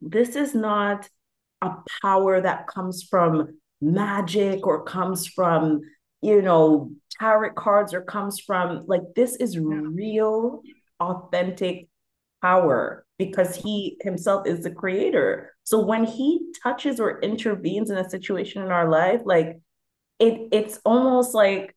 this 0.00 0.36
is 0.36 0.54
not 0.54 1.08
a 1.62 1.70
power 2.02 2.40
that 2.40 2.66
comes 2.66 3.02
from 3.02 3.58
magic 3.80 4.66
or 4.66 4.84
comes 4.84 5.26
from 5.26 5.80
you 6.22 6.40
know 6.40 6.90
tarot 7.18 7.52
cards 7.52 7.92
or 7.92 8.00
comes 8.02 8.40
from 8.40 8.84
like 8.86 9.02
this 9.14 9.36
is 9.36 9.58
real 9.58 10.62
authentic 11.00 11.88
power 12.42 13.04
because 13.18 13.56
he 13.56 13.96
himself 14.00 14.46
is 14.46 14.62
the 14.62 14.70
creator. 14.70 15.52
So 15.64 15.80
when 15.80 16.04
he 16.04 16.52
touches 16.62 17.00
or 17.00 17.20
intervenes 17.20 17.90
in 17.90 17.98
a 17.98 18.08
situation 18.08 18.62
in 18.62 18.70
our 18.70 18.88
life, 18.88 19.22
like 19.24 19.58
it 20.18 20.48
it's 20.52 20.78
almost 20.84 21.34
like 21.34 21.75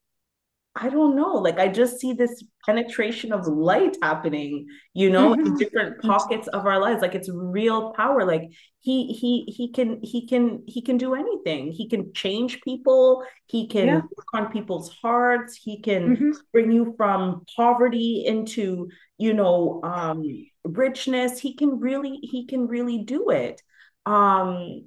I 0.75 0.89
don't 0.89 1.15
know. 1.15 1.33
Like 1.33 1.59
I 1.59 1.67
just 1.67 1.99
see 1.99 2.13
this 2.13 2.43
penetration 2.65 3.33
of 3.33 3.47
light 3.47 3.97
happening, 4.01 4.67
you 4.93 5.09
know, 5.09 5.31
mm-hmm. 5.31 5.47
in 5.47 5.57
different 5.57 6.01
pockets 6.01 6.47
of 6.49 6.65
our 6.65 6.79
lives. 6.79 7.01
Like 7.01 7.15
it's 7.15 7.29
real 7.29 7.91
power. 7.93 8.23
Like 8.23 8.43
he 8.79 9.07
he 9.07 9.51
he 9.51 9.71
can 9.71 9.99
he 10.03 10.27
can 10.27 10.63
he 10.67 10.81
can 10.81 10.97
do 10.97 11.15
anything. 11.15 11.71
He 11.71 11.89
can 11.89 12.13
change 12.13 12.61
people. 12.61 13.23
He 13.47 13.67
can 13.67 13.87
yeah. 13.87 13.95
work 13.95 14.27
on 14.33 14.51
people's 14.51 14.95
hearts. 15.01 15.55
He 15.55 15.81
can 15.81 16.15
mm-hmm. 16.15 16.31
bring 16.53 16.71
you 16.71 16.93
from 16.95 17.43
poverty 17.55 18.23
into, 18.25 18.89
you 19.17 19.33
know, 19.33 19.81
um 19.83 20.23
richness. 20.63 21.39
He 21.39 21.55
can 21.55 21.79
really 21.79 22.19
he 22.21 22.45
can 22.45 22.67
really 22.67 22.99
do 22.99 23.31
it. 23.31 23.61
Um 24.05 24.85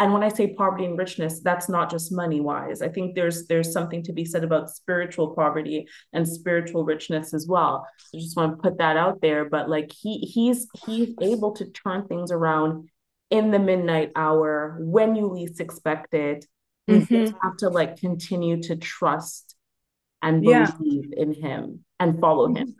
and 0.00 0.12
when 0.12 0.22
i 0.22 0.28
say 0.28 0.54
poverty 0.54 0.84
and 0.84 0.98
richness 0.98 1.40
that's 1.40 1.68
not 1.68 1.90
just 1.90 2.12
money 2.12 2.40
wise 2.40 2.82
i 2.82 2.88
think 2.88 3.14
there's 3.14 3.46
there's 3.46 3.72
something 3.72 4.02
to 4.02 4.12
be 4.12 4.24
said 4.24 4.44
about 4.44 4.70
spiritual 4.70 5.34
poverty 5.34 5.86
and 6.12 6.26
spiritual 6.28 6.84
richness 6.84 7.34
as 7.34 7.46
well 7.46 7.86
i 8.14 8.18
just 8.18 8.36
want 8.36 8.52
to 8.52 8.62
put 8.62 8.78
that 8.78 8.96
out 8.96 9.20
there 9.20 9.44
but 9.44 9.68
like 9.68 9.90
he 9.92 10.18
he's 10.18 10.68
he's 10.86 11.14
able 11.20 11.52
to 11.52 11.66
turn 11.66 12.06
things 12.06 12.30
around 12.30 12.88
in 13.30 13.50
the 13.50 13.58
midnight 13.58 14.10
hour 14.16 14.78
when 14.80 15.14
you 15.14 15.26
least 15.26 15.60
expect 15.60 16.14
it 16.14 16.46
you 16.86 17.00
mm-hmm. 17.00 17.36
have 17.42 17.56
to 17.58 17.68
like 17.68 17.98
continue 18.00 18.62
to 18.62 18.74
trust 18.76 19.54
and 20.22 20.42
believe 20.42 21.12
yeah. 21.12 21.22
in 21.22 21.34
him 21.34 21.84
and 22.00 22.20
follow 22.20 22.52
him 22.52 22.74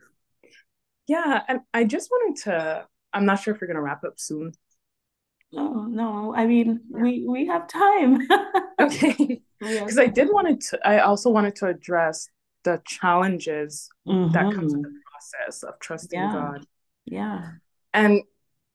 yeah 1.06 1.42
and 1.48 1.60
i 1.74 1.84
just 1.84 2.10
wanted 2.10 2.42
to 2.42 2.86
i'm 3.12 3.26
not 3.26 3.40
sure 3.40 3.54
if 3.54 3.60
we're 3.60 3.66
going 3.66 3.76
to 3.76 3.82
wrap 3.82 4.04
up 4.04 4.14
soon 4.16 4.52
no, 5.52 5.84
no. 5.84 6.34
I 6.34 6.46
mean, 6.46 6.80
we 6.90 7.26
we 7.26 7.46
have 7.46 7.68
time. 7.68 8.26
okay. 8.80 9.40
Because 9.58 9.98
I 9.98 10.06
did 10.06 10.28
wanted 10.30 10.60
to. 10.62 10.86
I 10.86 11.00
also 11.00 11.30
wanted 11.30 11.56
to 11.56 11.66
address 11.66 12.28
the 12.64 12.82
challenges 12.86 13.88
mm-hmm. 14.06 14.32
that 14.32 14.52
comes 14.54 14.74
with 14.74 14.82
the 14.82 15.00
process 15.10 15.62
of 15.62 15.78
trusting 15.80 16.18
yeah. 16.18 16.32
God. 16.32 16.66
Yeah. 17.06 17.50
And 17.94 18.22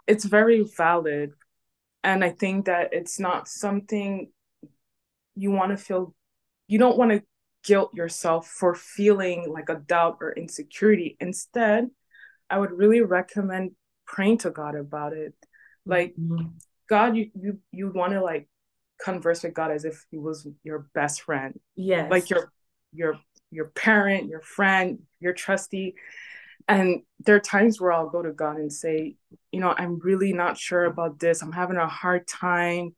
it's 0.08 0.26
very 0.26 0.64
valid, 0.64 1.34
and 2.04 2.24
I 2.24 2.30
think 2.30 2.66
that 2.66 2.90
it's 2.92 3.20
not 3.20 3.48
something 3.48 4.32
you 5.36 5.52
want 5.52 5.72
to 5.72 5.78
feel. 5.78 6.16
You 6.68 6.80
don't 6.80 6.98
want 6.98 7.12
to 7.12 7.24
guilt 7.64 7.94
yourself 7.94 8.48
for 8.48 8.74
feeling 8.74 9.52
like 9.52 9.70
a 9.70 9.76
doubt 9.76 10.18
or 10.22 10.34
insecurity. 10.34 11.16
Instead, 11.20 11.90
I 12.50 12.58
would 12.58 12.72
really 12.72 13.02
recommend 13.02 13.72
praying 14.06 14.40
to 14.40 14.50
God 14.50 14.76
about 14.76 15.14
it 15.14 15.34
like 15.86 16.14
mm-hmm. 16.16 16.48
God, 16.90 17.16
you 17.16 17.30
you 17.34 17.60
you 17.72 17.92
want 17.92 18.14
to 18.14 18.22
like 18.22 18.48
converse 19.04 19.44
with 19.44 19.54
God 19.54 19.72
as 19.72 19.86
if 19.86 20.06
he 20.12 20.18
was 20.18 20.48
your 20.64 20.88
best 20.94 21.22
friend. 21.22 21.60
Yes. 21.76 22.10
Like 22.10 22.30
your 22.30 22.52
your 22.94 23.20
your 23.52 23.66
parent, 23.66 24.28
your 24.28 24.42
friend, 24.42 25.00
your 25.20 25.34
trustee. 25.34 25.96
And 26.68 27.02
there 27.20 27.36
are 27.36 27.42
times 27.42 27.80
where 27.80 27.92
I'll 27.92 28.10
go 28.10 28.22
to 28.22 28.32
God 28.32 28.58
and 28.58 28.72
say, 28.72 29.18
you 29.52 29.60
know, 29.60 29.74
I'm 29.78 30.00
really 30.00 30.32
not 30.32 30.58
sure 30.58 30.86
about 30.86 31.20
this. 31.20 31.42
I'm 31.42 31.52
having 31.52 31.78
a 31.78 31.88
hard 31.88 32.26
time. 32.26 32.96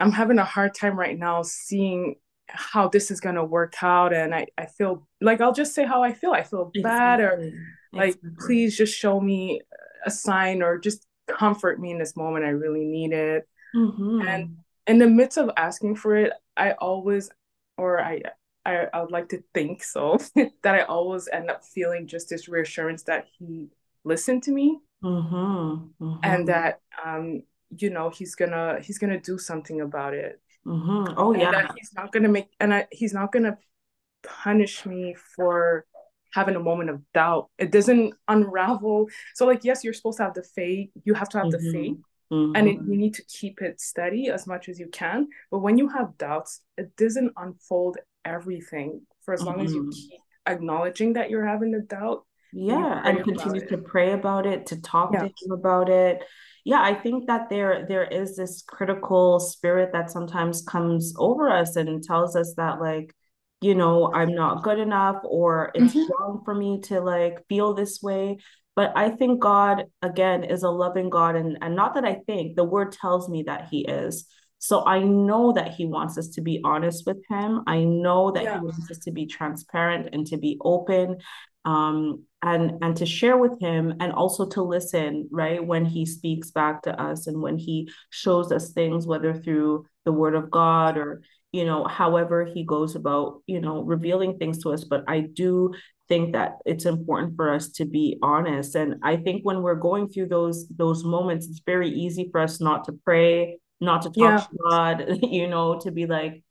I'm 0.00 0.12
having 0.12 0.38
a 0.38 0.44
hard 0.44 0.74
time 0.74 0.98
right 0.98 1.18
now 1.18 1.42
seeing 1.42 2.14
how 2.46 2.88
this 2.88 3.10
is 3.10 3.20
gonna 3.20 3.44
work 3.44 3.74
out. 3.82 4.14
And 4.14 4.34
I, 4.34 4.46
I 4.56 4.66
feel 4.66 5.06
like 5.20 5.40
I'll 5.40 5.52
just 5.52 5.74
say 5.74 5.84
how 5.84 6.02
I 6.02 6.14
feel. 6.14 6.32
I 6.32 6.44
feel 6.44 6.70
bad 6.82 7.20
or 7.20 7.52
like 7.92 8.16
exactly. 8.16 8.30
please 8.38 8.76
just 8.76 8.96
show 8.96 9.20
me 9.20 9.60
a 10.06 10.10
sign 10.10 10.62
or 10.62 10.78
just 10.78 11.07
comfort 11.28 11.80
me 11.80 11.92
in 11.92 11.98
this 11.98 12.16
moment. 12.16 12.44
I 12.44 12.50
really 12.50 12.84
need 12.84 13.12
it. 13.12 13.48
Mm-hmm. 13.74 14.22
And 14.26 14.56
in 14.86 14.98
the 14.98 15.06
midst 15.06 15.38
of 15.38 15.50
asking 15.56 15.96
for 15.96 16.16
it, 16.16 16.32
I 16.56 16.72
always, 16.72 17.30
or 17.76 18.00
I, 18.00 18.22
I, 18.64 18.86
I 18.92 19.00
would 19.02 19.10
like 19.10 19.28
to 19.30 19.42
think 19.54 19.84
so, 19.84 20.18
that 20.62 20.74
I 20.74 20.82
always 20.82 21.28
end 21.32 21.50
up 21.50 21.64
feeling 21.64 22.06
just 22.06 22.28
this 22.28 22.48
reassurance 22.48 23.04
that 23.04 23.26
he 23.38 23.68
listened 24.04 24.42
to 24.44 24.50
me, 24.50 24.78
mm-hmm. 25.02 26.04
Mm-hmm. 26.04 26.16
and 26.22 26.48
that, 26.48 26.80
um, 27.04 27.42
you 27.76 27.90
know, 27.90 28.08
he's 28.08 28.34
gonna 28.34 28.78
he's 28.80 28.98
gonna 28.98 29.20
do 29.20 29.38
something 29.38 29.82
about 29.82 30.14
it. 30.14 30.40
Mm-hmm. 30.66 31.14
Oh 31.18 31.34
yeah, 31.34 31.68
he's 31.76 31.92
not 31.94 32.12
gonna 32.12 32.28
make, 32.28 32.48
and 32.60 32.72
I, 32.72 32.86
he's 32.90 33.12
not 33.12 33.30
gonna 33.30 33.58
punish 34.22 34.86
me 34.86 35.14
for 35.36 35.84
having 36.32 36.56
a 36.56 36.60
moment 36.60 36.90
of 36.90 37.02
doubt. 37.12 37.50
It 37.58 37.70
doesn't 37.70 38.14
unravel. 38.26 39.06
So, 39.34 39.46
like, 39.46 39.64
yes, 39.64 39.84
you're 39.84 39.92
supposed 39.92 40.18
to 40.18 40.24
have 40.24 40.34
the 40.34 40.42
faith. 40.42 40.90
You 41.04 41.14
have 41.14 41.28
to 41.30 41.38
have 41.38 41.48
mm-hmm. 41.48 41.66
the 41.66 41.72
faith, 41.72 41.96
mm-hmm. 42.32 42.56
and 42.56 42.68
it, 42.68 42.74
you 42.74 42.96
need 42.96 43.14
to 43.14 43.24
keep 43.24 43.62
it 43.62 43.80
steady 43.80 44.28
as 44.28 44.46
much 44.46 44.68
as 44.68 44.78
you 44.78 44.88
can. 44.88 45.28
But 45.50 45.60
when 45.60 45.78
you 45.78 45.88
have 45.88 46.18
doubts, 46.18 46.60
it 46.76 46.96
doesn't 46.96 47.32
unfold 47.36 47.98
everything 48.24 49.02
for 49.22 49.34
as 49.34 49.42
long 49.42 49.56
mm-hmm. 49.56 49.66
as 49.66 49.72
you 49.72 49.82
mm-hmm. 49.82 49.90
keep 49.90 50.20
acknowledging 50.46 51.12
that 51.14 51.30
you're 51.30 51.46
having 51.46 51.74
a 51.74 51.80
doubt. 51.80 52.24
Yeah, 52.52 53.02
and 53.04 53.22
continue 53.22 53.66
to 53.68 53.78
pray 53.78 54.12
about 54.12 54.46
it, 54.46 54.66
to 54.66 54.80
talk 54.80 55.10
yeah. 55.12 55.20
to 55.20 55.26
him 55.26 55.52
about 55.52 55.90
it. 55.90 56.22
Yeah, 56.64 56.82
I 56.82 56.94
think 56.94 57.26
that 57.26 57.50
there 57.50 57.86
there 57.86 58.04
is 58.04 58.36
this 58.36 58.62
critical 58.62 59.38
spirit 59.38 59.92
that 59.92 60.10
sometimes 60.10 60.62
comes 60.62 61.14
over 61.18 61.50
us 61.50 61.76
and 61.76 62.02
tells 62.02 62.36
us 62.36 62.54
that 62.56 62.80
like 62.80 63.14
you 63.60 63.74
know 63.74 64.12
i'm 64.14 64.34
not 64.34 64.62
good 64.62 64.78
enough 64.78 65.16
or 65.24 65.70
it's 65.74 65.94
mm-hmm. 65.94 66.12
wrong 66.12 66.42
for 66.44 66.54
me 66.54 66.80
to 66.80 67.00
like 67.00 67.44
feel 67.48 67.74
this 67.74 68.00
way 68.02 68.38
but 68.76 68.92
i 68.96 69.08
think 69.08 69.40
god 69.40 69.84
again 70.02 70.44
is 70.44 70.62
a 70.62 70.70
loving 70.70 71.10
god 71.10 71.34
and 71.34 71.58
and 71.60 71.74
not 71.74 71.94
that 71.94 72.04
i 72.04 72.14
think 72.26 72.56
the 72.56 72.64
word 72.64 72.92
tells 72.92 73.28
me 73.28 73.42
that 73.44 73.68
he 73.70 73.80
is 73.80 74.26
so 74.58 74.84
i 74.86 75.00
know 75.00 75.52
that 75.52 75.74
he 75.74 75.86
wants 75.86 76.16
us 76.18 76.28
to 76.28 76.40
be 76.40 76.60
honest 76.64 77.04
with 77.06 77.18
him 77.28 77.62
i 77.66 77.82
know 77.82 78.30
that 78.30 78.44
yeah. 78.44 78.54
he 78.54 78.64
wants 78.64 78.90
us 78.90 78.98
to 78.98 79.10
be 79.10 79.26
transparent 79.26 80.08
and 80.12 80.26
to 80.26 80.36
be 80.36 80.56
open 80.62 81.16
um, 81.64 82.24
and 82.40 82.78
and 82.82 82.96
to 82.96 83.04
share 83.04 83.36
with 83.36 83.60
him 83.60 83.94
and 84.00 84.12
also 84.12 84.46
to 84.46 84.62
listen 84.62 85.28
right 85.30 85.64
when 85.64 85.84
he 85.84 86.06
speaks 86.06 86.50
back 86.50 86.82
to 86.82 87.00
us 87.00 87.26
and 87.26 87.42
when 87.42 87.58
he 87.58 87.90
shows 88.10 88.52
us 88.52 88.70
things 88.70 89.06
whether 89.06 89.34
through 89.34 89.84
the 90.04 90.12
word 90.12 90.36
of 90.36 90.50
god 90.50 90.96
or 90.96 91.22
you 91.52 91.64
know, 91.64 91.84
however 91.84 92.44
he 92.44 92.64
goes 92.64 92.94
about, 92.94 93.42
you 93.46 93.60
know, 93.60 93.82
revealing 93.82 94.38
things 94.38 94.62
to 94.62 94.72
us. 94.72 94.84
But 94.84 95.04
I 95.08 95.20
do 95.20 95.72
think 96.08 96.32
that 96.32 96.58
it's 96.64 96.86
important 96.86 97.36
for 97.36 97.52
us 97.52 97.68
to 97.68 97.84
be 97.84 98.18
honest. 98.22 98.74
And 98.74 98.96
I 99.02 99.16
think 99.16 99.44
when 99.44 99.62
we're 99.62 99.74
going 99.74 100.08
through 100.08 100.28
those 100.28 100.68
those 100.68 101.04
moments, 101.04 101.46
it's 101.46 101.62
very 101.64 101.90
easy 101.90 102.28
for 102.30 102.40
us 102.40 102.60
not 102.60 102.84
to 102.84 102.92
pray, 103.04 103.58
not 103.80 104.02
to 104.02 104.08
talk 104.08 104.16
yeah. 104.16 104.36
to 104.38 104.58
God, 104.68 105.18
you 105.22 105.48
know, 105.48 105.78
to 105.80 105.90
be 105.90 106.06
like, 106.06 106.42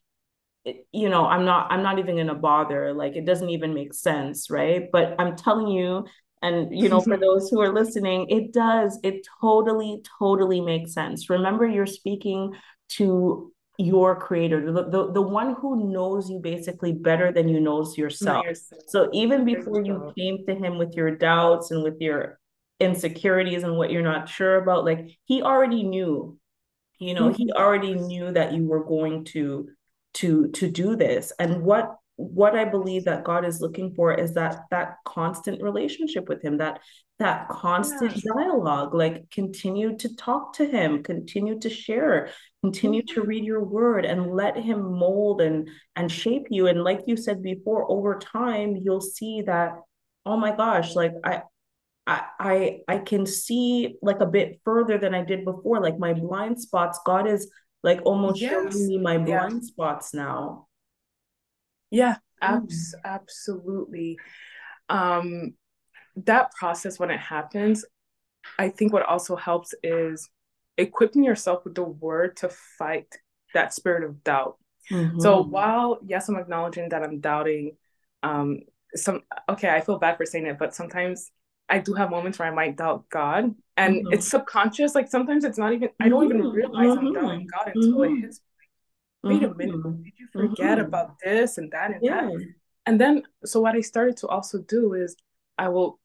eh, 0.66 0.74
you 0.92 1.10
know, 1.10 1.26
I'm 1.26 1.46
not, 1.46 1.72
I'm 1.72 1.84
not 1.84 2.00
even 2.00 2.18
gonna 2.18 2.36
bother. 2.36 2.94
Like 2.94 3.16
it 3.16 3.26
doesn't 3.26 3.50
even 3.50 3.74
make 3.74 3.94
sense, 3.94 4.50
right? 4.50 4.90
But 4.92 5.16
I'm 5.20 5.36
telling 5.36 5.68
you, 5.68 6.06
and 6.42 6.70
you 6.72 6.90
know, 6.90 7.02
for 7.02 7.18
those 7.20 7.50
who 7.50 7.62
are 7.62 7.74
listening, 7.74 8.30
it 8.30 8.52
does, 8.52 9.00
it 9.04 9.28
totally, 9.42 10.02
totally 10.18 10.62
makes 10.62 10.94
sense. 10.94 11.30
Remember, 11.30 11.68
you're 11.68 11.86
speaking 11.86 12.54
to 12.90 13.52
your 13.80 14.16
creator 14.16 14.72
the, 14.72 14.90
the, 14.90 15.12
the 15.12 15.22
one 15.22 15.56
who 15.62 15.92
knows 15.92 16.30
you 16.30 16.40
basically 16.40 16.94
better 16.94 17.32
than 17.32 17.48
you 17.48 17.60
knows 17.60 17.96
yourself. 17.98 18.46
So 18.88 19.08
even 19.14 19.46
before 19.46 19.82
you 19.82 20.12
came 20.18 20.44
to 20.48 20.56
him 20.56 20.80
with 20.80 20.96
your 20.96 21.12
doubts 21.16 21.70
and 21.70 21.84
with 21.84 21.96
your 22.00 22.40
insecurities 22.80 23.64
and 23.64 23.78
what 23.78 23.92
you're 23.92 24.02
not 24.02 24.30
sure 24.30 24.56
about 24.58 24.86
like 24.86 25.10
he 25.26 25.42
already 25.42 25.82
knew 25.82 26.38
you 27.00 27.16
know 27.16 27.30
mm-hmm. 27.30 27.42
he 27.42 27.52
already 27.52 27.96
knew 27.96 28.32
that 28.32 28.54
you 28.54 28.66
were 28.66 28.84
going 28.84 29.24
to 29.26 29.68
to 30.18 30.48
to 30.50 30.70
do 30.70 30.96
this. 30.96 31.32
And 31.40 31.62
what 31.62 31.96
what 32.18 32.56
i 32.56 32.66
believe 32.66 33.06
that 33.06 33.24
god 33.24 33.46
is 33.46 33.62
looking 33.62 33.94
for 33.94 34.14
is 34.14 34.34
that 34.34 34.64
that 34.72 34.96
constant 35.06 35.62
relationship 35.62 36.28
with 36.28 36.42
him 36.44 36.58
that 36.58 36.80
that 37.20 37.48
constant 37.50 38.16
yeah. 38.16 38.32
dialogue 38.36 38.94
like 38.94 39.30
continue 39.32 39.96
to 39.98 40.16
talk 40.16 40.54
to 40.54 40.66
him 40.66 41.02
continue 41.02 41.60
to 41.60 41.70
share 41.70 42.30
continue 42.64 43.02
to 43.02 43.22
mm-hmm. 43.22 43.30
read 43.30 43.44
your 43.44 43.64
word 43.64 44.06
and 44.06 44.34
let 44.34 44.58
him 44.58 44.82
mold 44.98 45.42
and 45.42 45.70
and 45.96 46.12
shape 46.12 46.48
you 46.50 46.68
and 46.68 46.84
like 46.84 47.02
you 47.08 47.16
said 47.16 47.42
before 47.42 47.90
over 47.90 48.18
time 48.20 48.76
you'll 48.76 49.02
see 49.02 49.42
that 49.44 49.74
oh 50.26 50.38
my 50.38 50.56
gosh 50.56 50.96
like 50.96 51.14
i 51.24 51.42
I, 52.08 52.80
I 52.88 53.00
can 53.00 53.26
see 53.26 53.98
like 54.02 54.22
a 54.22 54.26
bit 54.26 54.62
further 54.64 54.98
than 54.98 55.14
I 55.14 55.24
did 55.24 55.44
before. 55.44 55.82
Like 55.82 56.00
my 56.00 56.14
blind 56.14 56.62
spots, 56.62 57.00
God 57.06 57.28
is 57.28 57.52
like 57.84 58.00
almost 58.06 58.40
yes. 58.40 58.52
showing 58.52 58.88
me 58.88 58.98
my 58.98 59.18
blind 59.18 59.62
yeah. 59.64 59.68
spots 59.68 60.14
now. 60.14 60.68
Yeah, 61.92 62.18
abs- 62.42 62.96
mm. 62.96 63.10
absolutely. 63.10 64.18
Um, 64.90 65.54
that 66.26 66.52
process 66.54 67.00
when 67.00 67.12
it 67.12 67.20
happens, 67.20 67.86
I 68.58 68.70
think 68.70 68.94
what 68.94 69.06
also 69.06 69.36
helps 69.36 69.74
is 69.84 70.30
equipping 70.78 71.24
yourself 71.24 71.64
with 71.64 71.76
the 71.76 71.84
word 71.84 72.38
to 72.38 72.50
fight 72.50 73.08
that 73.54 73.74
spirit 73.74 74.04
of 74.04 74.24
doubt. 74.24 74.58
Mm-hmm. 74.92 75.20
So 75.20 75.44
while 75.44 76.00
yes, 76.06 76.30
I'm 76.30 76.38
acknowledging 76.38 76.90
that 76.90 77.04
I'm 77.04 77.20
doubting, 77.20 77.78
um, 78.24 78.62
some 78.96 79.22
okay, 79.50 79.70
I 79.70 79.82
feel 79.82 80.00
bad 80.00 80.18
for 80.18 80.26
saying 80.26 80.46
it, 80.46 80.58
but 80.58 80.74
sometimes 80.74 81.32
I 81.70 81.80
do 81.80 81.94
have 81.94 82.10
moments 82.10 82.40
where 82.40 82.48
I 82.48 82.52
might 82.52 82.78
doubt 82.78 83.10
God, 83.10 83.54
and 83.76 83.96
mm-hmm. 83.96 84.14
it's 84.14 84.28
subconscious. 84.28 84.96
Like 84.96 85.10
sometimes 85.10 85.44
it's 85.44 85.58
not 85.58 85.74
even 85.74 85.90
I 86.00 86.10
don't 86.10 86.26
even 86.26 86.42
realize 86.42 86.98
I'm 86.98 87.14
doubting 87.14 87.48
mm-hmm. 87.48 87.66
God 87.66 87.72
until 87.76 88.04
it 88.04 88.08
mm-hmm. 88.08 88.22
hits. 88.22 88.42
Wait 89.24 89.44
a 89.44 89.54
minute, 89.54 90.04
did 90.04 90.14
you 90.18 90.28
forget 90.32 90.80
about 90.80 91.16
this 91.24 91.58
and 91.58 91.72
that 91.72 91.92
and 91.92 92.00
yeah. 92.02 92.28
that? 92.28 92.54
and 92.86 93.02
then 93.02 93.24
so 93.44 93.60
what 93.60 93.76
I 93.76 93.82
started 93.82 94.18
to 94.18 94.28
also 94.28 94.60
do 94.60 94.94
is 94.94 95.16
I 95.58 95.70
will 95.70 96.00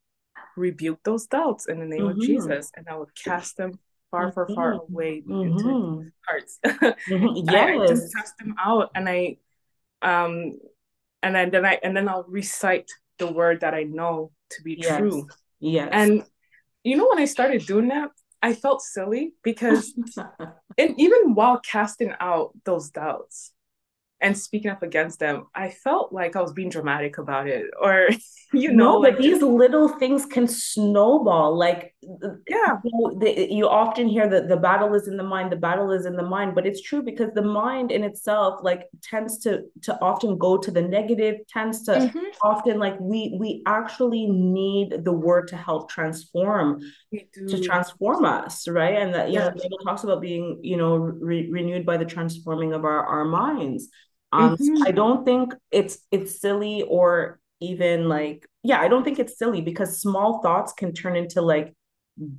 rebuke 0.56 1.00
those 1.04 1.26
doubts 1.26 1.66
in 1.68 1.78
the 1.78 1.86
name 1.86 2.02
mm-hmm. 2.02 2.20
of 2.20 2.26
Jesus 2.26 2.70
and 2.76 2.86
I 2.88 2.96
will 2.96 3.10
cast 3.24 3.56
them 3.56 3.78
far, 4.10 4.32
far, 4.32 4.48
far 4.54 4.74
mm-hmm. 4.74 4.92
away 4.92 5.22
mm-hmm. 5.26 5.58
into 5.58 6.10
hearts. 6.26 6.58
mm-hmm. 6.64 7.50
Yes. 7.50 7.54
I, 7.80 7.82
I 7.82 7.86
just 7.86 8.14
cast 8.14 8.36
them 8.38 8.54
out 8.58 8.90
and 8.94 9.08
I 9.08 9.36
um 10.02 10.58
and 11.22 11.34
then, 11.36 11.50
then 11.50 11.64
I 11.64 11.78
and 11.82 11.96
then 11.96 12.08
I'll 12.08 12.26
recite 12.28 12.90
the 13.18 13.32
word 13.32 13.60
that 13.60 13.74
I 13.74 13.84
know 13.84 14.32
to 14.50 14.62
be 14.62 14.76
yes. 14.80 14.98
true. 14.98 15.28
Yes. 15.60 15.88
And 15.92 16.24
you 16.82 16.96
know 16.96 17.08
when 17.08 17.20
I 17.20 17.26
started 17.26 17.64
doing 17.64 17.88
that, 17.88 18.10
I 18.42 18.54
felt 18.54 18.82
silly 18.82 19.34
because 19.42 19.94
and 20.78 20.94
even 20.98 21.34
while 21.34 21.60
casting 21.60 22.12
out 22.20 22.50
those 22.64 22.90
doubts, 22.90 23.52
and 24.22 24.38
speaking 24.38 24.70
up 24.70 24.82
against 24.82 25.18
them, 25.18 25.46
I 25.54 25.70
felt 25.70 26.12
like 26.12 26.36
I 26.36 26.40
was 26.40 26.52
being 26.52 26.70
dramatic 26.70 27.18
about 27.18 27.48
it, 27.48 27.66
or 27.80 28.08
you 28.52 28.72
know, 28.72 28.92
no, 28.92 28.98
like 28.98 29.18
these 29.18 29.42
little 29.42 29.88
things 29.88 30.24
can 30.24 30.46
snowball. 30.46 31.56
Like, 31.56 31.94
yeah, 32.48 32.78
you, 32.84 33.16
the, 33.18 33.48
you 33.50 33.68
often 33.68 34.06
hear 34.06 34.28
that 34.28 34.48
the 34.48 34.56
battle 34.56 34.94
is 34.94 35.08
in 35.08 35.16
the 35.16 35.24
mind, 35.24 35.50
the 35.50 35.56
battle 35.56 35.90
is 35.90 36.06
in 36.06 36.16
the 36.16 36.22
mind, 36.22 36.54
but 36.54 36.66
it's 36.66 36.80
true 36.80 37.02
because 37.02 37.32
the 37.34 37.42
mind 37.42 37.90
in 37.90 38.04
itself, 38.04 38.60
like, 38.62 38.88
tends 39.02 39.38
to 39.40 39.64
to 39.82 40.00
often 40.00 40.38
go 40.38 40.56
to 40.56 40.70
the 40.70 40.82
negative, 40.82 41.36
tends 41.48 41.82
to 41.84 41.92
mm-hmm. 41.92 42.26
often 42.42 42.78
like 42.78 42.98
we 43.00 43.36
we 43.40 43.62
actually 43.66 44.26
need 44.26 45.04
the 45.04 45.12
word 45.12 45.48
to 45.48 45.56
help 45.56 45.90
transform, 45.90 46.80
to 47.48 47.60
transform 47.60 48.24
us, 48.24 48.68
right? 48.68 48.94
And 48.94 49.12
that 49.14 49.32
yeah. 49.32 49.48
know, 49.48 49.50
Bible 49.50 49.78
talks 49.84 50.04
about 50.04 50.20
being 50.20 50.60
you 50.62 50.76
know 50.76 50.96
re- 50.96 51.50
renewed 51.50 51.84
by 51.84 51.96
the 51.96 52.04
transforming 52.04 52.72
of 52.72 52.84
our 52.84 53.04
our 53.04 53.24
minds. 53.24 53.88
Um, 54.32 54.56
mm-hmm. 54.56 54.82
I 54.86 54.92
don't 54.92 55.24
think 55.24 55.54
it's 55.70 55.98
it's 56.10 56.40
silly 56.40 56.82
or 56.82 57.38
even 57.60 58.08
like 58.08 58.46
yeah, 58.62 58.80
I 58.80 58.88
don't 58.88 59.04
think 59.04 59.18
it's 59.18 59.38
silly 59.38 59.60
because 59.60 60.00
small 60.00 60.40
thoughts 60.42 60.72
can 60.72 60.92
turn 60.94 61.16
into 61.16 61.42
like 61.42 61.74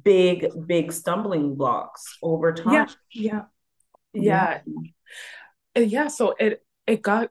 big 0.04 0.48
big 0.66 0.92
stumbling 0.92 1.56
blocks 1.56 2.18
over 2.22 2.52
time. 2.52 2.88
Yeah, 3.12 3.44
yeah, 4.14 4.62
yeah. 5.76 5.84
yeah 5.84 6.08
so 6.08 6.36
it 6.40 6.64
it 6.88 7.02
got 7.02 7.30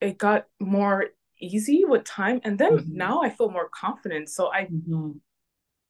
it 0.00 0.18
got 0.18 0.46
more 0.58 1.06
easy 1.38 1.84
with 1.84 2.04
time, 2.04 2.40
and 2.44 2.58
then 2.58 2.78
mm-hmm. 2.78 2.96
now 2.96 3.22
I 3.22 3.30
feel 3.30 3.50
more 3.50 3.68
confident. 3.72 4.28
So 4.28 4.52
I. 4.52 4.64
Mm-hmm 4.64 5.10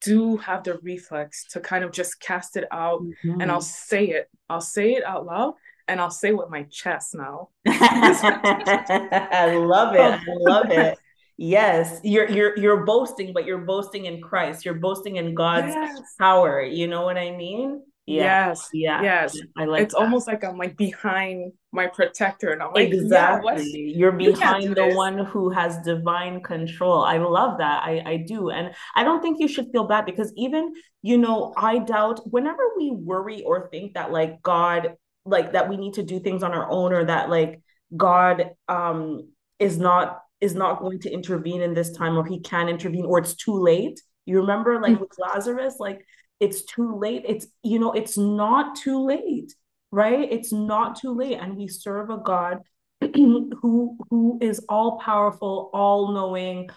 do 0.03 0.39
have 0.39 0.65
the 0.65 0.79
reflex 0.83 1.47
to 1.47 1.61
kind 1.61 1.85
of 1.85 1.93
just 1.93 2.21
cast 2.21 2.57
it 2.57 2.65
out 2.71 3.03
mm-hmm. 3.03 3.39
and 3.41 3.51
I'll 3.51 3.61
say 3.61 4.07
it. 4.07 4.31
I'll 4.49 4.61
say 4.61 4.95
it 4.95 5.05
out 5.05 5.27
loud 5.27 5.57
and 5.91 6.01
I'll 6.01 6.11
say 6.11 6.33
with 6.33 6.51
my 6.51 6.63
chest 6.65 7.15
now. 7.15 7.49
I 7.67 9.55
love 9.57 9.95
it. 9.95 10.01
I 10.01 10.23
love 10.27 10.71
it. 10.71 10.99
Yes, 11.43 12.01
you're 12.05 12.29
you're 12.29 12.55
you're 12.59 12.85
boasting, 12.85 13.33
but 13.33 13.47
you're 13.47 13.65
boasting 13.65 14.05
in 14.05 14.21
Christ. 14.21 14.63
You're 14.63 14.75
boasting 14.75 15.17
in 15.17 15.35
God's 15.35 15.69
yes. 15.69 15.99
power. 16.19 16.61
You 16.61 16.87
know 16.87 17.01
what 17.01 17.17
I 17.17 17.35
mean? 17.35 17.81
Yeah. 18.05 18.49
Yes. 18.49 18.69
Yeah. 18.75 19.03
Yes. 19.03 19.39
I 19.57 19.65
like. 19.65 19.85
It's 19.85 19.95
that. 19.95 20.01
almost 20.01 20.27
like 20.27 20.45
I'm 20.45 20.59
like 20.59 20.77
behind 20.77 21.53
my 21.73 21.87
protector, 21.87 22.51
and 22.51 22.63
I'm 22.63 22.73
like, 22.75 22.93
exactly. 22.93 23.65
Yeah, 23.65 23.97
you're 23.97 24.13
behind 24.13 24.65
you 24.65 24.75
the 24.75 24.93
one 24.95 25.25
who 25.25 25.49
has 25.49 25.79
divine 25.79 26.43
control. 26.43 27.05
I 27.05 27.17
love 27.17 27.57
that. 27.57 27.85
I 27.85 28.03
I 28.05 28.17
do, 28.27 28.51
and 28.51 28.75
I 28.95 29.03
don't 29.03 29.23
think 29.23 29.41
you 29.41 29.49
should 29.49 29.71
feel 29.73 29.85
bad 29.85 30.05
because 30.05 30.35
even 30.37 30.75
you 31.01 31.17
know 31.17 31.55
I 31.57 31.79
doubt 31.79 32.21
whenever 32.31 32.63
we 32.77 32.91
worry 32.91 33.43
or 33.45 33.71
think 33.71 33.95
that 33.95 34.13
like 34.13 34.43
God 34.43 34.97
like 35.25 35.53
that 35.53 35.69
we 35.69 35.77
need 35.77 35.95
to 35.95 36.03
do 36.03 36.19
things 36.19 36.43
on 36.43 36.53
our 36.53 36.69
own 36.71 36.93
or 36.93 37.05
that 37.05 37.29
like 37.29 37.61
god 37.97 38.51
um 38.69 39.29
is 39.59 39.79
not 39.79 40.21
is 40.41 40.55
not 40.55 40.81
going 40.81 40.99
to 40.99 41.11
intervene 41.11 41.61
in 41.61 41.75
this 41.75 41.93
time 41.93 42.17
or 42.17 42.25
he 42.25 42.41
can 42.41 42.69
intervene 42.69 43.05
or 43.05 43.19
it's 43.19 43.35
too 43.35 43.61
late. 43.61 44.01
You 44.25 44.41
remember 44.41 44.81
like 44.81 44.93
mm-hmm. 44.93 45.03
with 45.03 45.19
lazarus 45.19 45.77
like 45.79 46.07
it's 46.39 46.65
too 46.65 46.97
late. 46.97 47.25
It's 47.27 47.47
you 47.63 47.79
know 47.79 47.93
it's 47.93 48.17
not 48.17 48.77
too 48.77 49.05
late 49.05 49.53
right? 49.93 50.29
It's 50.31 50.53
not 50.53 50.97
too 51.01 51.15
late. 51.15 51.39
And 51.39 51.57
we 51.57 51.69
serve 51.69 52.11
a 52.11 52.19
god 52.19 52.59
who 53.01 53.99
who 54.11 54.39
is 54.41 54.65
all 54.69 54.99
powerful 54.99 55.71
all 55.73 56.13
knowing 56.13 56.69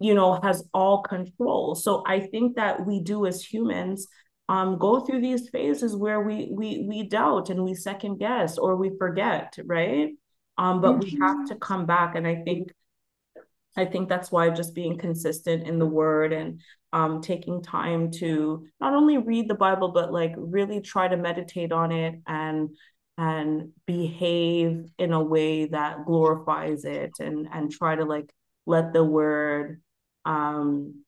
you 0.00 0.14
know 0.14 0.40
has 0.42 0.64
all 0.72 1.02
control. 1.02 1.74
So 1.74 2.02
i 2.06 2.20
think 2.20 2.56
that 2.56 2.86
we 2.86 3.00
do 3.00 3.26
as 3.26 3.42
humans 3.42 4.08
um, 4.48 4.78
go 4.78 5.00
through 5.00 5.20
these 5.20 5.48
phases 5.48 5.96
where 5.96 6.20
we 6.20 6.48
we 6.50 6.84
we 6.86 7.02
doubt 7.04 7.50
and 7.50 7.64
we 7.64 7.74
second 7.74 8.18
guess 8.18 8.58
or 8.58 8.76
we 8.76 8.90
forget, 8.98 9.56
right? 9.64 10.10
Um, 10.58 10.80
but 10.80 10.98
mm-hmm. 10.98 11.00
we 11.00 11.18
have 11.20 11.48
to 11.48 11.56
come 11.56 11.86
back, 11.86 12.14
and 12.14 12.26
I 12.26 12.42
think 12.42 12.72
I 13.76 13.84
think 13.84 14.08
that's 14.08 14.30
why 14.30 14.50
just 14.50 14.74
being 14.74 14.98
consistent 14.98 15.66
in 15.66 15.78
the 15.78 15.86
word 15.86 16.32
and 16.32 16.60
um, 16.92 17.22
taking 17.22 17.62
time 17.62 18.10
to 18.12 18.66
not 18.80 18.92
only 18.92 19.16
read 19.16 19.48
the 19.48 19.54
Bible 19.54 19.88
but 19.92 20.12
like 20.12 20.34
really 20.36 20.80
try 20.80 21.08
to 21.08 21.16
meditate 21.16 21.72
on 21.72 21.90
it 21.90 22.20
and 22.26 22.70
and 23.18 23.70
behave 23.86 24.86
in 24.98 25.12
a 25.12 25.22
way 25.22 25.66
that 25.66 26.04
glorifies 26.04 26.84
it 26.84 27.12
and 27.20 27.48
and 27.52 27.70
try 27.70 27.94
to 27.94 28.04
like 28.04 28.30
let 28.66 28.92
the 28.92 29.04
word 29.04 29.80
um 30.24 31.02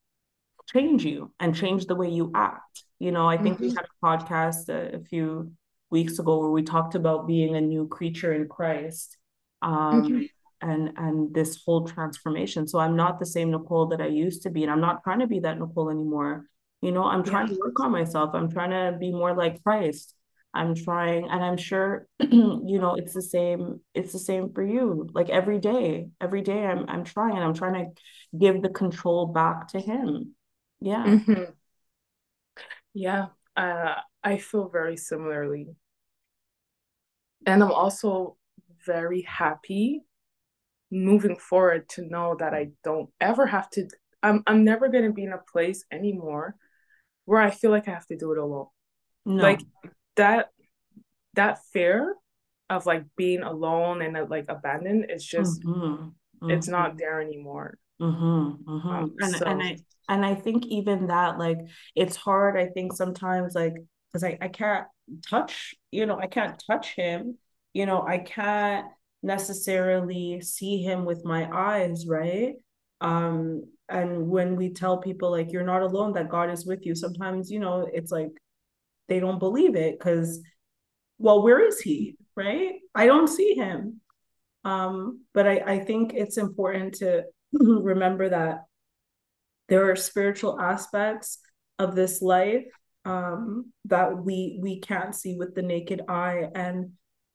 change 0.67 1.05
you 1.05 1.33
and 1.39 1.55
change 1.55 1.87
the 1.87 1.95
way 1.95 2.09
you 2.09 2.33
act. 2.35 2.84
You 2.99 3.13
know, 3.13 3.29
I 3.29 3.37
think 3.37 3.57
mm-hmm. 3.57 3.65
we 3.65 3.71
had 3.71 3.87
a 3.87 4.07
podcast 4.07 4.69
a, 4.69 4.97
a, 4.97 5.01
few 5.01 5.53
weeks 5.91 6.19
ago 6.19 6.39
where 6.39 6.51
we 6.51 6.63
talked 6.63 6.95
about 6.95 7.27
being 7.27 7.57
a 7.57 7.61
new 7.61 7.89
creature 7.89 8.33
in 8.33 8.49
Christ. 8.49 9.17
Um, 9.63 10.03
mm-hmm. 10.03 10.23
and 10.61 10.93
and 10.97 11.35
this 11.35 11.63
whole 11.65 11.87
transformation. 11.87 12.67
So 12.67 12.79
I'm 12.79 12.97
not 12.97 13.19
the 13.19 13.27
same 13.27 13.51
Nicole 13.51 13.87
that 13.87 14.01
I 14.01 14.07
used 14.07 14.43
to 14.43 14.51
be, 14.51 14.63
and 14.63 14.71
I'm 14.71 14.81
not 14.81 15.03
trying 15.03 15.21
to 15.21 15.27
be 15.27 15.41
that 15.41 15.59
Nicole 15.59 15.91
anymore. 15.91 16.47
You 16.83 16.93
know, 16.93 17.05
I'm 17.05 17.25
trying 17.25 17.49
yeah. 17.49 17.55
to 17.55 17.61
work 17.61 17.81
on 17.81 17.93
myself. 17.93 18.35
I'm 18.35 18.51
trying 18.51 18.71
to 18.71 18.99
be 18.99 19.11
more 19.11 19.35
like 19.35 19.63
Christ. 19.63 20.15
I'm 20.55 20.75
trying, 20.75 21.29
and 21.29 21.43
I'm 21.43 21.57
sure, 21.57 22.07
you 22.21 22.79
know, 22.79 22.95
it's 22.95 23.13
the 23.13 23.23
same. 23.23 23.81
It's 23.93 24.13
the 24.13 24.19
same 24.19 24.53
for 24.53 24.63
you. 24.63 25.09
Like 25.13 25.29
every 25.29 25.59
day, 25.59 26.09
every 26.21 26.43
day, 26.43 26.65
I'm 26.65 26.89
I'm 26.89 27.05
trying. 27.05 27.35
And 27.35 27.45
I'm 27.45 27.55
trying 27.55 27.75
to 27.75 28.39
give 28.39 28.63
the 28.63 28.69
control 28.69 29.27
back 29.27 29.69
to 29.69 29.81
Him. 29.81 30.35
Yeah. 30.81 31.05
Mm-hmm. 31.05 31.43
Yeah. 32.95 33.27
Uh, 33.57 33.97
I 34.23 34.39
feel 34.39 34.69
very 34.69 34.97
similarly. 34.97 35.77
And 37.47 37.63
I'm 37.63 37.73
also 37.73 38.37
very 38.87 39.23
happy 39.23 40.03
moving 40.91 41.37
forward 41.37 41.89
to 41.89 42.03
know 42.03 42.37
that 42.39 42.55
I 42.55 42.71
don't 42.85 43.11
ever 43.21 43.47
have 43.47 43.69
to 43.71 43.89
I'm 44.23 44.43
I'm 44.47 44.65
never 44.65 44.89
gonna 44.89 45.13
be 45.13 45.25
in 45.25 45.33
a 45.33 45.39
place 45.39 45.85
anymore 45.91 46.57
where 47.27 47.41
I 47.41 47.51
feel 47.51 47.71
like 47.71 47.89
I 47.89 47.93
have 47.93 48.07
to 48.07 48.17
do 48.17 48.33
it 48.33 48.39
alone. 48.39 48.69
No. 49.27 49.43
Like 49.43 49.61
that 50.17 50.51
that 51.35 51.59
fear 51.73 52.15
of 52.71 52.87
like 52.87 53.05
being 53.17 53.43
alone 53.43 54.03
and 54.03 54.17
uh, 54.17 54.27
like 54.29 54.47
abandoned 54.49 55.07
is 55.11 55.25
just 55.25 55.63
mm-hmm. 55.63 56.05
Mm-hmm. 56.05 56.51
it's 56.51 56.69
not 56.69 56.91
mm-hmm. 56.91 56.99
there 56.99 57.21
anymore. 57.21 57.79
Mm-hmm, 58.01 58.71
mm-hmm. 58.71 58.89
Um, 58.89 59.15
and, 59.21 59.37
so. 59.37 59.45
and 59.45 59.63
I 59.63 59.77
and 60.09 60.25
I 60.25 60.35
think 60.35 60.67
even 60.67 61.09
that 61.09 61.39
like 61.39 61.59
it's 61.95 62.17
hard. 62.17 62.57
I 62.59 62.67
think 62.67 62.93
sometimes 62.93 63.55
like 63.55 63.75
because 64.13 64.25
I, 64.25 64.39
I 64.41 64.49
can't 64.49 64.87
touch, 65.29 65.75
you 65.91 66.07
know, 66.07 66.19
I 66.19 66.27
can't 66.27 66.63
touch 66.67 66.95
him, 66.95 67.39
you 67.73 67.87
know, 67.87 68.03
I 68.07 68.19
can't 68.19 68.87
necessarily 69.23 70.41
see 70.41 70.83
him 70.83 71.05
with 71.05 71.25
my 71.25 71.49
eyes, 71.53 72.07
right? 72.07 72.55
Um, 73.01 73.65
and 73.89 74.29
when 74.29 74.57
we 74.57 74.71
tell 74.73 74.99
people 74.99 75.31
like 75.31 75.53
you're 75.53 75.65
not 75.65 75.83
alone, 75.83 76.13
that 76.15 76.29
God 76.29 76.51
is 76.51 76.65
with 76.65 76.87
you, 76.87 76.95
sometimes, 76.95 77.51
you 77.51 77.59
know, 77.59 77.89
it's 77.93 78.13
like 78.13 78.31
they 79.09 79.21
don't 79.21 79.39
believe 79.39 79.77
it 79.77 79.99
because 79.99 80.41
well, 81.19 81.43
where 81.43 81.61
is 81.67 81.81
he? 81.81 82.17
Right? 82.37 82.75
I 82.95 83.07
don't 83.07 83.29
see 83.29 83.55
him. 83.55 84.01
Um, 84.65 85.25
but 85.33 85.47
I, 85.47 85.63
I 85.67 85.79
think 85.81 86.13
it's 86.15 86.39
important 86.39 86.95
to 86.95 87.25
remember 87.53 88.29
that 88.31 88.65
there 89.69 89.91
are 89.91 89.97
spiritual 89.97 90.61
aspects 90.61 91.39
of 91.79 91.95
this 91.95 92.23
life 92.23 92.67
um, 93.05 93.73
that 93.87 94.25
we 94.25 94.59
we 94.63 94.81
can't 94.81 95.15
see 95.15 95.37
with 95.37 95.55
the 95.55 95.63
naked 95.63 96.03
eye 96.09 96.49
and 96.55 96.93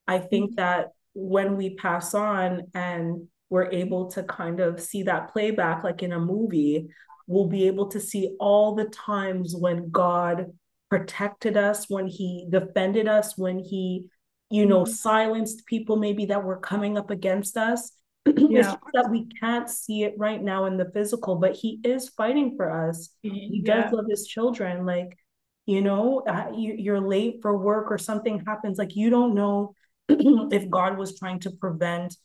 i 0.07 0.17
think 0.17 0.51
mm-hmm. 0.51 0.61
that 0.61 0.89
when 1.13 1.57
we 1.57 1.75
pass 1.75 2.13
on 2.13 2.63
and 2.73 3.27
we're 3.49 3.71
able 3.71 4.09
to 4.11 4.23
kind 4.23 4.59
of 4.59 4.79
see 4.79 5.03
that 5.03 5.31
playback 5.31 5.83
like 5.83 6.03
in 6.03 6.13
a 6.13 6.19
movie 6.19 6.87
we'll 7.27 7.47
be 7.47 7.67
able 7.67 7.87
to 7.87 7.99
see 7.99 8.35
all 8.39 8.75
the 8.75 8.85
times 8.85 9.55
when 9.55 9.89
god 9.89 10.47
protected 10.89 11.55
us 11.55 11.89
when 11.89 12.07
he 12.07 12.47
defended 12.49 13.07
us 13.07 13.37
when 13.37 13.59
he 13.59 14.05
you 14.49 14.65
know 14.65 14.83
mm-hmm. 14.83 14.93
silenced 14.93 15.65
people 15.65 15.97
maybe 15.97 16.25
that 16.25 16.43
were 16.43 16.57
coming 16.57 16.97
up 16.97 17.11
against 17.11 17.57
us 17.57 17.91
yeah. 18.49 18.75
that 18.93 19.09
we 19.09 19.27
can't 19.39 19.69
see 19.69 20.03
it 20.03 20.15
right 20.17 20.41
now 20.41 20.65
in 20.65 20.77
the 20.77 20.89
physical, 20.91 21.35
but 21.35 21.55
he 21.55 21.79
is 21.83 22.09
fighting 22.09 22.55
for 22.55 22.89
us. 22.89 23.09
He 23.21 23.61
yeah. 23.63 23.83
does 23.83 23.93
love 23.93 24.05
his 24.09 24.27
children. 24.27 24.85
Like, 24.85 25.17
you 25.65 25.81
know, 25.81 26.23
uh, 26.27 26.51
you, 26.55 26.75
you're 26.77 26.99
late 27.01 27.39
for 27.41 27.57
work 27.57 27.91
or 27.91 27.97
something 27.97 28.43
happens. 28.45 28.77
Like, 28.77 28.95
you 28.95 29.09
don't 29.09 29.35
know 29.35 29.75
if 30.09 30.69
God 30.69 30.97
was 30.97 31.17
trying 31.17 31.39
to 31.41 31.51
prevent 31.51 32.15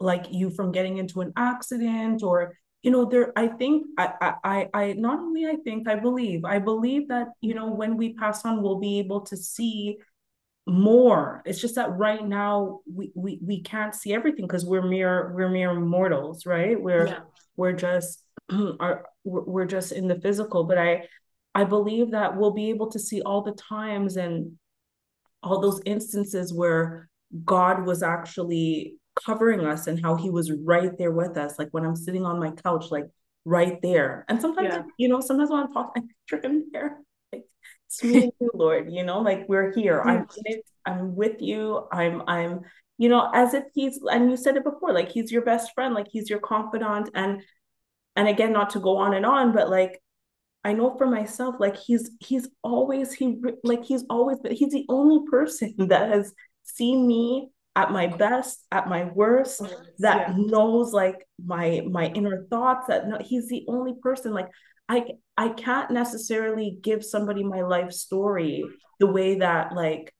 like 0.00 0.26
you 0.30 0.50
from 0.50 0.72
getting 0.72 0.96
into 0.96 1.20
an 1.20 1.32
accident 1.36 2.22
or 2.22 2.56
you 2.82 2.90
know 2.90 3.04
there 3.04 3.32
i 3.36 3.46
think 3.46 3.86
I, 3.98 4.34
I 4.42 4.68
i 4.72 4.92
not 4.94 5.18
only 5.18 5.46
i 5.46 5.56
think 5.56 5.86
i 5.86 5.94
believe 5.94 6.44
i 6.44 6.58
believe 6.58 7.08
that 7.08 7.28
you 7.42 7.54
know 7.54 7.70
when 7.70 7.96
we 7.96 8.14
pass 8.14 8.44
on 8.44 8.62
we'll 8.62 8.80
be 8.80 8.98
able 8.98 9.20
to 9.22 9.36
see 9.36 9.98
more 10.66 11.42
it's 11.46 11.60
just 11.60 11.74
that 11.74 11.90
right 11.96 12.26
now 12.26 12.80
we 12.92 13.10
we, 13.14 13.38
we 13.42 13.62
can't 13.62 13.94
see 13.94 14.12
everything 14.12 14.46
because 14.46 14.64
we're 14.64 14.86
mere 14.86 15.32
we're 15.34 15.48
mere 15.48 15.74
mortals 15.74 16.46
right 16.46 16.80
we're 16.80 17.06
yeah. 17.06 17.20
we're 17.56 17.72
just 17.72 18.22
are 18.80 19.04
we're 19.24 19.66
just 19.66 19.90
in 19.90 20.06
the 20.06 20.20
physical 20.20 20.64
but 20.64 20.78
i 20.78 21.02
i 21.54 21.64
believe 21.64 22.10
that 22.12 22.36
we'll 22.36 22.52
be 22.52 22.70
able 22.70 22.90
to 22.90 22.98
see 22.98 23.22
all 23.22 23.42
the 23.42 23.52
times 23.52 24.16
and 24.16 24.52
all 25.42 25.60
those 25.60 25.80
instances 25.86 26.52
where 26.52 27.08
god 27.44 27.84
was 27.86 28.02
actually 28.02 28.94
covering 29.24 29.60
us 29.60 29.86
and 29.86 30.00
how 30.00 30.16
he 30.16 30.30
was 30.30 30.52
right 30.52 30.96
there 30.98 31.12
with 31.12 31.36
us. 31.36 31.58
Like 31.58 31.68
when 31.70 31.84
I'm 31.84 31.96
sitting 31.96 32.24
on 32.24 32.38
my 32.38 32.50
couch, 32.50 32.86
like 32.90 33.06
right 33.44 33.80
there. 33.82 34.24
And 34.28 34.40
sometimes, 34.40 34.68
yeah. 34.70 34.82
you 34.98 35.08
know, 35.08 35.20
sometimes 35.20 35.50
when 35.50 35.60
I'm 35.60 35.72
talking, 35.72 36.04
I 36.04 36.06
picture 36.28 36.46
him 36.46 36.64
there. 36.72 36.98
It's 37.90 38.04
me 38.04 38.22
and 38.22 38.32
you, 38.40 38.50
Lord, 38.54 38.92
you 38.92 39.02
know, 39.02 39.20
like 39.20 39.48
we're 39.48 39.72
here. 39.72 40.00
I'm 40.00 40.20
in 40.20 40.26
it. 40.44 40.64
I'm 40.86 41.16
with 41.16 41.42
you. 41.42 41.88
I'm, 41.90 42.22
I'm, 42.28 42.60
you 42.98 43.08
know, 43.08 43.28
as 43.34 43.52
if 43.52 43.64
he's, 43.74 43.98
and 44.08 44.30
you 44.30 44.36
said 44.36 44.56
it 44.56 44.62
before, 44.62 44.92
like 44.92 45.10
he's 45.10 45.32
your 45.32 45.42
best 45.42 45.74
friend, 45.74 45.92
like 45.92 46.06
he's 46.08 46.30
your 46.30 46.38
confidant. 46.38 47.10
And, 47.14 47.42
and 48.14 48.28
again, 48.28 48.52
not 48.52 48.70
to 48.70 48.78
go 48.78 48.98
on 48.98 49.12
and 49.12 49.26
on, 49.26 49.52
but 49.52 49.68
like, 49.68 50.00
I 50.62 50.72
know 50.72 50.96
for 50.96 51.06
myself, 51.08 51.56
like 51.58 51.76
he's, 51.76 52.12
he's 52.20 52.48
always, 52.62 53.12
he, 53.12 53.40
like 53.64 53.84
he's 53.84 54.04
always, 54.08 54.38
but 54.40 54.52
he's 54.52 54.72
the 54.72 54.86
only 54.88 55.28
person 55.28 55.74
that 55.88 56.10
has 56.10 56.32
seen 56.62 57.08
me 57.08 57.50
at 57.76 57.92
my 57.92 58.08
best 58.08 58.66
at 58.72 58.88
my 58.88 59.04
worst 59.04 59.62
that 59.98 60.28
yeah. 60.28 60.34
knows 60.36 60.92
like 60.92 61.24
my 61.44 61.80
my 61.88 62.06
inner 62.06 62.44
thoughts 62.50 62.88
that 62.88 63.06
no, 63.06 63.16
he's 63.20 63.48
the 63.48 63.64
only 63.68 63.94
person 64.02 64.34
like 64.34 64.48
i 64.90 65.04
i 65.36 65.48
can't 65.48 65.90
necessarily 65.90 66.78
give 66.82 67.04
somebody 67.04 67.44
my 67.44 67.62
life 67.62 67.92
story 67.92 68.64
the 68.98 69.06
way 69.06 69.36
that 69.36 69.72
like, 69.72 70.12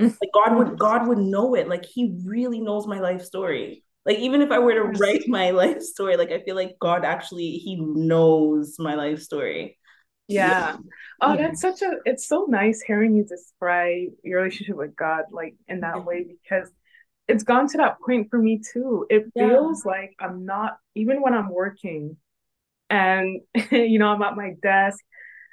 mm. 0.00 0.04
like 0.20 0.30
god 0.32 0.56
would 0.56 0.78
god 0.78 1.06
would 1.06 1.18
know 1.18 1.54
it 1.54 1.68
like 1.68 1.84
he 1.84 2.16
really 2.24 2.60
knows 2.60 2.86
my 2.86 3.00
life 3.00 3.22
story 3.22 3.82
like 4.06 4.18
even 4.18 4.40
if 4.40 4.50
i 4.50 4.58
were 4.58 4.74
to 4.74 4.98
write 4.98 5.26
my 5.26 5.50
life 5.62 5.82
story 5.82 6.16
like 6.16 6.30
i 6.30 6.40
feel 6.44 6.54
like 6.54 6.76
god 6.80 7.04
actually 7.04 7.52
he 7.52 7.76
knows 7.76 8.76
my 8.78 8.94
life 8.94 9.20
story 9.20 9.76
yeah. 10.28 10.48
yeah. 10.48 10.76
Oh, 11.20 11.36
that's 11.36 11.60
such 11.60 11.82
a 11.82 11.96
it's 12.04 12.26
so 12.26 12.46
nice 12.48 12.80
hearing 12.80 13.14
you 13.14 13.24
describe 13.24 14.08
your 14.22 14.40
relationship 14.40 14.76
with 14.76 14.96
God 14.96 15.24
like 15.30 15.54
in 15.68 15.80
that 15.80 16.04
way 16.04 16.24
because 16.24 16.70
it's 17.28 17.42
gone 17.42 17.68
to 17.68 17.78
that 17.78 17.96
point 18.04 18.28
for 18.30 18.38
me 18.38 18.60
too. 18.72 19.06
It 19.10 19.26
yeah. 19.34 19.48
feels 19.48 19.84
like 19.84 20.14
I'm 20.20 20.44
not 20.44 20.78
even 20.94 21.22
when 21.22 21.34
I'm 21.34 21.50
working 21.50 22.16
and 22.90 23.40
you 23.70 23.98
know 23.98 24.08
I'm 24.08 24.22
at 24.22 24.36
my 24.36 24.52
desk 24.62 24.98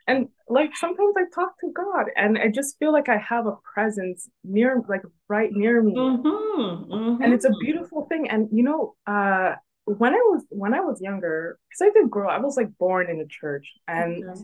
and 0.07 0.27
like 0.49 0.75
sometimes 0.75 1.13
I 1.17 1.23
talk 1.33 1.59
to 1.61 1.71
God 1.73 2.07
and 2.15 2.37
I 2.37 2.49
just 2.49 2.77
feel 2.79 2.91
like 2.91 3.07
I 3.07 3.17
have 3.17 3.45
a 3.45 3.57
presence 3.73 4.27
near 4.43 4.81
like 4.89 5.03
right 5.29 5.51
near 5.51 5.81
me. 5.81 5.95
Mm-hmm, 5.95 6.27
mm-hmm. 6.27 7.23
And 7.23 7.33
it's 7.33 7.45
a 7.45 7.53
beautiful 7.61 8.05
thing 8.07 8.29
and 8.29 8.49
you 8.51 8.63
know 8.63 8.95
uh 9.07 9.55
when 9.85 10.13
I 10.13 10.17
was 10.17 10.43
when 10.49 10.73
I 10.73 10.81
was 10.81 10.99
younger 11.01 11.57
cuz 11.71 11.87
I 11.87 11.91
did 11.91 12.09
grow 12.09 12.29
I 12.29 12.39
was 12.39 12.57
like 12.57 12.77
born 12.77 13.09
in 13.09 13.19
a 13.19 13.27
church 13.27 13.71
and 13.87 14.23
mm-hmm. 14.23 14.41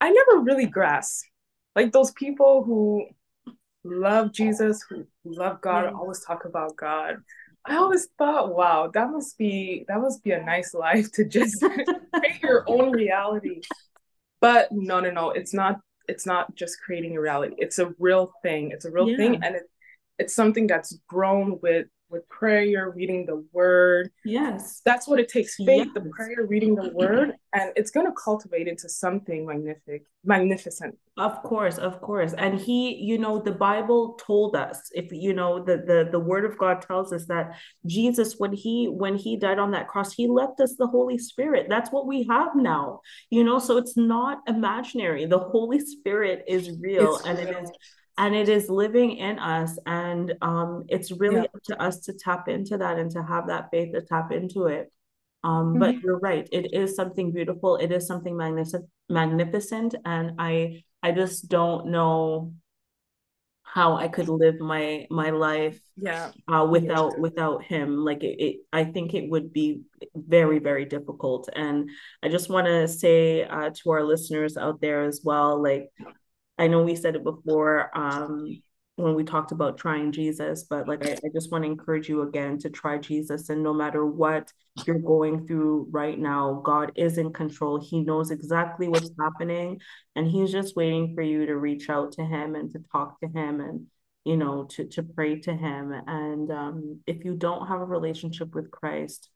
I 0.00 0.10
never 0.10 0.42
really 0.42 0.66
grasped 0.66 1.28
like 1.74 1.92
those 1.92 2.10
people 2.12 2.64
who 2.64 3.06
love 3.84 4.32
Jesus, 4.32 4.84
who 4.88 5.06
love 5.24 5.60
God, 5.60 5.92
always 5.92 6.24
talk 6.24 6.44
about 6.44 6.76
God. 6.76 7.16
I 7.64 7.76
always 7.76 8.08
thought, 8.18 8.54
wow, 8.54 8.90
that 8.92 9.10
must 9.10 9.38
be 9.38 9.84
that 9.88 10.00
must 10.00 10.22
be 10.24 10.32
a 10.32 10.42
nice 10.42 10.74
life 10.86 11.12
to 11.12 11.24
just 11.24 11.60
create 11.60 12.42
your 12.42 12.64
own 12.66 12.90
reality. 12.90 13.60
But 14.40 14.72
no, 14.72 15.00
no, 15.00 15.10
no, 15.10 15.30
it's 15.30 15.54
not. 15.54 15.80
It's 16.08 16.26
not 16.26 16.54
just 16.56 16.80
creating 16.80 17.16
a 17.16 17.20
reality. 17.20 17.54
It's 17.58 17.78
a 17.78 17.94
real 17.98 18.32
thing. 18.42 18.72
It's 18.72 18.84
a 18.84 18.90
real 18.90 19.08
yeah. 19.08 19.16
thing, 19.16 19.34
and 19.42 19.56
it, 19.56 19.62
it's 20.18 20.34
something 20.34 20.66
that's 20.66 20.98
grown 21.08 21.60
with 21.62 21.86
with 22.12 22.28
prayer, 22.28 22.92
reading 22.94 23.26
the 23.26 23.44
word. 23.52 24.10
Yes. 24.24 24.82
That's 24.84 25.08
what 25.08 25.18
it 25.18 25.28
takes 25.28 25.56
faith, 25.56 25.86
yes. 25.86 25.88
the 25.94 26.10
prayer, 26.10 26.46
reading 26.46 26.74
the 26.74 26.90
word, 26.90 27.32
and 27.54 27.72
it's 27.74 27.90
going 27.90 28.06
to 28.06 28.12
cultivate 28.12 28.68
into 28.68 28.88
something 28.88 29.46
magnific, 29.46 30.04
magnificent. 30.24 30.96
Of 31.18 31.42
course, 31.42 31.78
of 31.78 32.00
course. 32.00 32.32
And 32.34 32.58
he, 32.58 32.94
you 32.94 33.18
know, 33.18 33.38
the 33.38 33.52
Bible 33.52 34.18
told 34.24 34.54
us, 34.54 34.90
if 34.92 35.12
you 35.12 35.34
know, 35.34 35.62
the 35.62 35.78
the 35.78 36.08
the 36.10 36.18
word 36.18 36.44
of 36.44 36.56
God 36.56 36.80
tells 36.82 37.12
us 37.12 37.26
that 37.26 37.56
Jesus 37.86 38.36
when 38.38 38.52
he 38.52 38.86
when 38.86 39.16
he 39.16 39.36
died 39.36 39.58
on 39.58 39.72
that 39.72 39.88
cross, 39.88 40.12
he 40.12 40.26
left 40.26 40.60
us 40.60 40.76
the 40.78 40.86
Holy 40.86 41.18
Spirit. 41.18 41.66
That's 41.68 41.90
what 41.90 42.06
we 42.06 42.22
have 42.24 42.54
now. 42.54 43.00
You 43.30 43.44
know, 43.44 43.58
so 43.58 43.76
it's 43.76 43.96
not 43.96 44.38
imaginary. 44.46 45.26
The 45.26 45.38
Holy 45.38 45.80
Spirit 45.80 46.44
is 46.46 46.70
real 46.80 47.16
it's 47.16 47.26
and 47.26 47.38
real. 47.38 47.48
it 47.48 47.64
is 47.64 47.70
and 48.18 48.34
it 48.34 48.48
is 48.48 48.68
living 48.68 49.16
in 49.16 49.38
us 49.38 49.78
and 49.86 50.34
um, 50.42 50.84
it's 50.88 51.10
really 51.12 51.36
yeah. 51.36 51.42
up 51.42 51.62
to 51.64 51.82
us 51.82 52.00
to 52.00 52.12
tap 52.12 52.48
into 52.48 52.76
that 52.76 52.98
and 52.98 53.10
to 53.10 53.22
have 53.22 53.46
that 53.48 53.68
faith 53.70 53.92
to 53.92 54.02
tap 54.02 54.32
into 54.32 54.66
it 54.66 54.92
um, 55.44 55.70
mm-hmm. 55.70 55.78
but 55.78 56.00
you're 56.00 56.18
right 56.18 56.48
it 56.52 56.74
is 56.74 56.94
something 56.94 57.32
beautiful 57.32 57.76
it 57.76 57.90
is 57.92 58.06
something 58.06 58.36
magnificent 58.36 58.84
magnificent 59.08 59.94
and 60.04 60.32
i 60.38 60.82
i 61.02 61.10
just 61.10 61.48
don't 61.48 61.86
know 61.86 62.52
how 63.62 63.96
i 63.96 64.06
could 64.06 64.28
live 64.28 64.60
my 64.60 65.06
my 65.10 65.30
life 65.30 65.80
yeah 65.96 66.30
uh, 66.48 66.66
without 66.70 67.12
yeah. 67.14 67.20
without 67.20 67.62
him 67.62 68.04
like 68.04 68.22
it, 68.22 68.36
it, 68.38 68.56
i 68.72 68.84
think 68.84 69.14
it 69.14 69.30
would 69.30 69.50
be 69.50 69.80
very 70.14 70.58
very 70.58 70.84
difficult 70.84 71.48
and 71.56 71.88
i 72.22 72.28
just 72.28 72.50
want 72.50 72.66
to 72.66 72.86
say 72.86 73.44
uh, 73.44 73.70
to 73.70 73.90
our 73.90 74.04
listeners 74.04 74.58
out 74.58 74.80
there 74.82 75.04
as 75.04 75.22
well 75.24 75.62
like 75.62 75.90
I 76.58 76.66
know 76.66 76.82
we 76.82 76.96
said 76.96 77.16
it 77.16 77.24
before 77.24 77.90
um, 77.96 78.62
when 78.96 79.14
we 79.14 79.24
talked 79.24 79.52
about 79.52 79.78
trying 79.78 80.12
Jesus, 80.12 80.64
but 80.64 80.86
like 80.86 81.06
I, 81.06 81.12
I 81.12 81.28
just 81.34 81.50
want 81.50 81.64
to 81.64 81.70
encourage 81.70 82.08
you 82.08 82.22
again 82.22 82.58
to 82.58 82.70
try 82.70 82.98
Jesus. 82.98 83.48
And 83.48 83.62
no 83.62 83.72
matter 83.72 84.04
what 84.04 84.52
you're 84.86 84.98
going 84.98 85.46
through 85.46 85.88
right 85.90 86.18
now, 86.18 86.60
God 86.64 86.92
is 86.94 87.18
in 87.18 87.32
control. 87.32 87.80
He 87.80 88.00
knows 88.00 88.30
exactly 88.30 88.88
what's 88.88 89.10
happening, 89.18 89.80
and 90.14 90.30
He's 90.30 90.52
just 90.52 90.76
waiting 90.76 91.14
for 91.14 91.22
you 91.22 91.46
to 91.46 91.56
reach 91.56 91.88
out 91.88 92.12
to 92.12 92.24
Him 92.24 92.54
and 92.54 92.70
to 92.72 92.80
talk 92.92 93.18
to 93.20 93.28
Him 93.28 93.60
and 93.60 93.86
you 94.24 94.36
know 94.36 94.64
to 94.64 94.86
to 94.88 95.02
pray 95.02 95.40
to 95.40 95.54
Him. 95.54 95.92
And 96.06 96.50
um, 96.50 97.00
if 97.06 97.24
you 97.24 97.34
don't 97.34 97.66
have 97.68 97.80
a 97.80 97.84
relationship 97.86 98.54
with 98.54 98.70
Christ, 98.70 99.30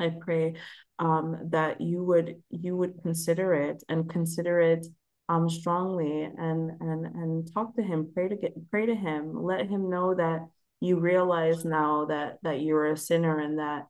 I 0.00 0.10
pray 0.20 0.54
um, 0.98 1.48
that 1.50 1.80
you 1.80 2.02
would 2.04 2.42
you 2.50 2.76
would 2.76 3.02
consider 3.02 3.54
it 3.54 3.84
and 3.88 4.10
consider 4.10 4.60
it 4.60 4.86
um 5.28 5.48
strongly 5.48 6.24
and 6.24 6.70
and 6.80 7.06
and 7.06 7.54
talk 7.54 7.74
to 7.76 7.82
him 7.82 8.10
pray 8.12 8.28
to 8.28 8.36
get 8.36 8.54
pray 8.70 8.86
to 8.86 8.94
him. 8.94 9.42
Let 9.42 9.68
him 9.68 9.88
know 9.88 10.14
that 10.14 10.46
you 10.80 10.98
realize 10.98 11.64
now 11.64 12.06
that 12.06 12.38
that 12.42 12.60
you're 12.60 12.92
a 12.92 12.96
sinner 12.96 13.38
and 13.38 13.58
that 13.58 13.86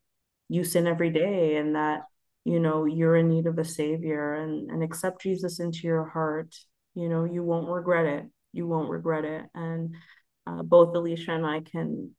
you 0.48 0.62
sin 0.62 0.86
every 0.86 1.10
day 1.10 1.56
and 1.56 1.74
that 1.74 2.02
you 2.44 2.60
know 2.60 2.84
you're 2.84 3.16
in 3.16 3.28
need 3.28 3.46
of 3.46 3.58
a 3.58 3.64
savior 3.64 4.34
and 4.34 4.70
and 4.70 4.82
accept 4.82 5.22
jesus 5.22 5.58
into 5.58 5.80
your 5.86 6.04
heart. 6.04 6.54
You 6.94 7.08
know 7.08 7.24
you 7.24 7.42
won't 7.42 7.68
regret 7.68 8.06
it. 8.06 8.26
You 8.52 8.68
won't 8.68 8.90
regret 8.90 9.24
it. 9.24 9.44
And 9.54 9.96
uh, 10.46 10.62
both 10.62 10.94
Alisha 10.94 11.30
and 11.30 11.46
i 11.46 11.60
can 11.60 12.14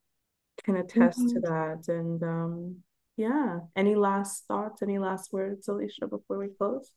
can 0.63 0.75
attest 0.77 1.19
mm-hmm. 1.19 1.35
to 1.35 1.39
that. 1.41 1.85
And 1.87 2.21
um 2.23 2.77
yeah. 3.15 3.59
Any 3.77 3.95
last 3.95 4.43
thoughts? 4.45 4.81
Any 4.81 4.97
last 4.99 5.31
words 5.31 5.67
Alisha 5.69 6.09
before 6.09 6.37
we 6.37 6.49
close 6.57 6.91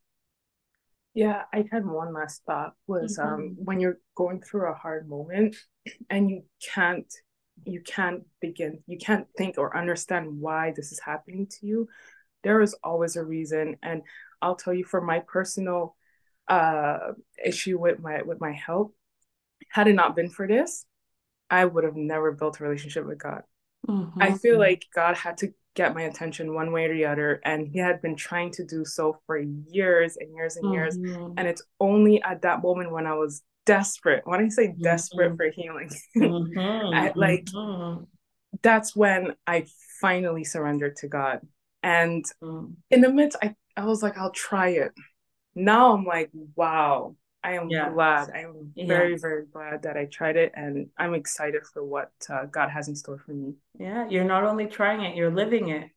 yeah, 1.14 1.42
I 1.52 1.64
had 1.70 1.86
one 1.86 2.12
last 2.14 2.42
thought 2.46 2.74
was 2.86 3.18
mm-hmm. 3.18 3.34
um 3.34 3.56
when 3.58 3.80
you're 3.80 3.98
going 4.14 4.40
through 4.40 4.70
a 4.70 4.74
hard 4.74 5.08
moment 5.08 5.56
and 6.10 6.30
you 6.30 6.42
can't 6.74 7.12
you 7.64 7.80
can't 7.80 8.22
begin 8.40 8.80
you 8.86 8.98
can't 8.98 9.26
think 9.36 9.58
or 9.58 9.76
understand 9.76 10.40
why 10.40 10.72
this 10.76 10.92
is 10.92 11.00
happening 11.00 11.46
to 11.46 11.66
you 11.66 11.88
there 12.42 12.60
is 12.60 12.74
always 12.84 13.16
a 13.16 13.24
reason 13.24 13.76
and 13.82 14.02
i'll 14.42 14.56
tell 14.56 14.72
you 14.72 14.84
for 14.84 15.00
my 15.00 15.20
personal 15.20 15.96
uh 16.48 16.98
issue 17.44 17.78
with 17.78 17.98
my 18.00 18.22
with 18.22 18.40
my 18.40 18.52
help 18.52 18.94
had 19.70 19.88
it 19.88 19.94
not 19.94 20.16
been 20.16 20.30
for 20.30 20.46
this 20.46 20.86
i 21.50 21.64
would 21.64 21.84
have 21.84 21.96
never 21.96 22.32
built 22.32 22.60
a 22.60 22.64
relationship 22.64 23.06
with 23.06 23.18
god 23.18 23.42
mm-hmm. 23.88 24.22
i 24.22 24.32
feel 24.32 24.58
like 24.58 24.84
god 24.94 25.16
had 25.16 25.36
to 25.36 25.52
get 25.74 25.94
my 25.94 26.02
attention 26.02 26.54
one 26.54 26.72
way 26.72 26.86
or 26.86 26.94
the 26.94 27.04
other. 27.04 27.40
And 27.44 27.68
he 27.68 27.78
had 27.78 28.02
been 28.02 28.16
trying 28.16 28.50
to 28.52 28.64
do 28.64 28.84
so 28.84 29.18
for 29.26 29.38
years 29.38 30.16
and 30.18 30.34
years 30.34 30.56
and 30.56 30.72
years. 30.72 30.98
Mm-hmm. 30.98 31.34
And 31.36 31.46
it's 31.48 31.62
only 31.80 32.22
at 32.22 32.42
that 32.42 32.62
moment 32.62 32.92
when 32.92 33.06
I 33.06 33.14
was 33.14 33.42
desperate, 33.66 34.22
when 34.24 34.40
I 34.40 34.48
say 34.48 34.74
desperate 34.80 35.32
mm-hmm. 35.32 35.36
for 35.36 35.50
healing, 35.50 35.90
mm-hmm. 36.16 36.94
I, 36.94 37.12
like 37.14 37.44
mm-hmm. 37.46 38.04
that's 38.62 38.96
when 38.96 39.34
I 39.46 39.66
finally 40.00 40.44
surrendered 40.44 40.96
to 40.96 41.08
God. 41.08 41.40
And 41.82 42.24
mm. 42.42 42.74
in 42.90 43.00
the 43.00 43.12
midst, 43.12 43.38
I, 43.42 43.54
I 43.76 43.84
was 43.84 44.02
like, 44.02 44.18
I'll 44.18 44.32
try 44.32 44.70
it. 44.70 44.92
Now 45.54 45.92
I'm 45.92 46.04
like, 46.04 46.30
wow, 46.56 47.14
I 47.42 47.52
am 47.54 47.68
yeah. 47.70 47.90
glad. 47.90 48.30
I 48.34 48.40
am 48.40 48.72
very, 48.76 49.12
yeah. 49.12 49.18
very 49.20 49.46
glad 49.52 49.82
that 49.84 49.96
I 49.96 50.06
tried 50.06 50.36
it, 50.36 50.52
and 50.54 50.88
I'm 50.98 51.14
excited 51.14 51.62
for 51.72 51.84
what 51.84 52.10
uh, 52.28 52.46
God 52.46 52.68
has 52.68 52.88
in 52.88 52.96
store 52.96 53.18
for 53.18 53.32
me. 53.32 53.54
Yeah, 53.78 54.08
you're 54.08 54.24
not 54.24 54.44
only 54.44 54.66
trying 54.66 55.02
it, 55.02 55.16
you're 55.16 55.34
living 55.34 55.68
it. 55.68 55.88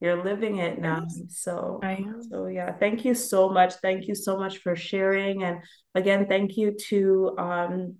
You're 0.00 0.22
living 0.22 0.56
it 0.56 0.80
now. 0.80 1.06
So, 1.28 1.78
I 1.82 1.92
am. 1.92 2.22
so 2.22 2.46
yeah, 2.46 2.72
thank 2.72 3.04
you 3.04 3.14
so 3.14 3.50
much. 3.50 3.74
Thank 3.74 4.08
you 4.08 4.14
so 4.14 4.38
much 4.38 4.58
for 4.58 4.76
sharing, 4.76 5.42
and 5.42 5.60
again, 5.94 6.26
thank 6.26 6.56
you 6.56 6.76
to 6.88 7.34
um, 7.38 7.96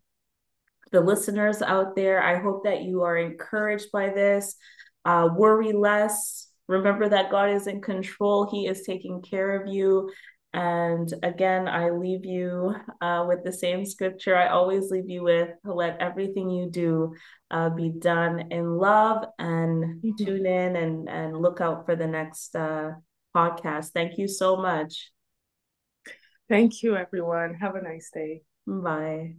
the 0.93 1.01
listeners 1.01 1.63
out 1.63 1.97
there. 1.97 2.23
I 2.23 2.39
hope 2.39 2.65
that 2.65 2.83
you 2.83 3.03
are 3.03 3.17
encouraged 3.17 3.91
by 3.93 4.11
this. 4.11 4.57
Uh, 5.05 5.31
worry 5.35 5.73
less. 5.73 6.49
Remember 6.69 7.09
that 7.09 7.31
God 7.31 7.51
is 7.51 7.67
in 7.67 7.81
control. 7.81 8.49
He 8.49 8.67
is 8.67 8.83
taking 8.83 9.23
care 9.23 9.61
of 9.61 9.73
you. 9.73 10.11
And 10.53 11.13
again, 11.23 11.69
I 11.69 11.91
leave 11.91 12.25
you 12.25 12.75
uh, 13.01 13.25
with 13.29 13.45
the 13.45 13.53
same 13.53 13.85
scripture 13.85 14.37
I 14.37 14.49
always 14.49 14.91
leave 14.91 15.09
you 15.09 15.23
with 15.23 15.51
let 15.65 16.01
everything 16.01 16.51
you 16.51 16.69
do 16.69 17.15
uh, 17.51 17.71
be 17.71 17.91
done 17.91 18.51
in 18.51 18.77
love 18.77 19.25
and 19.39 20.03
mm-hmm. 20.03 20.25
tune 20.25 20.47
in 20.47 20.77
and, 20.77 21.09
and 21.09 21.41
look 21.41 21.61
out 21.61 21.87
for 21.87 21.95
the 21.95 22.07
next 22.07 22.57
uh, 22.57 22.93
podcast. 23.35 23.91
Thank 23.93 24.19
you 24.19 24.27
so 24.27 24.57
much. 24.57 25.13
Thank 26.49 26.83
you, 26.83 26.97
everyone. 26.97 27.55
Have 27.55 27.77
a 27.77 27.83
nice 27.83 28.11
day. 28.13 28.43
Bye. 28.67 29.37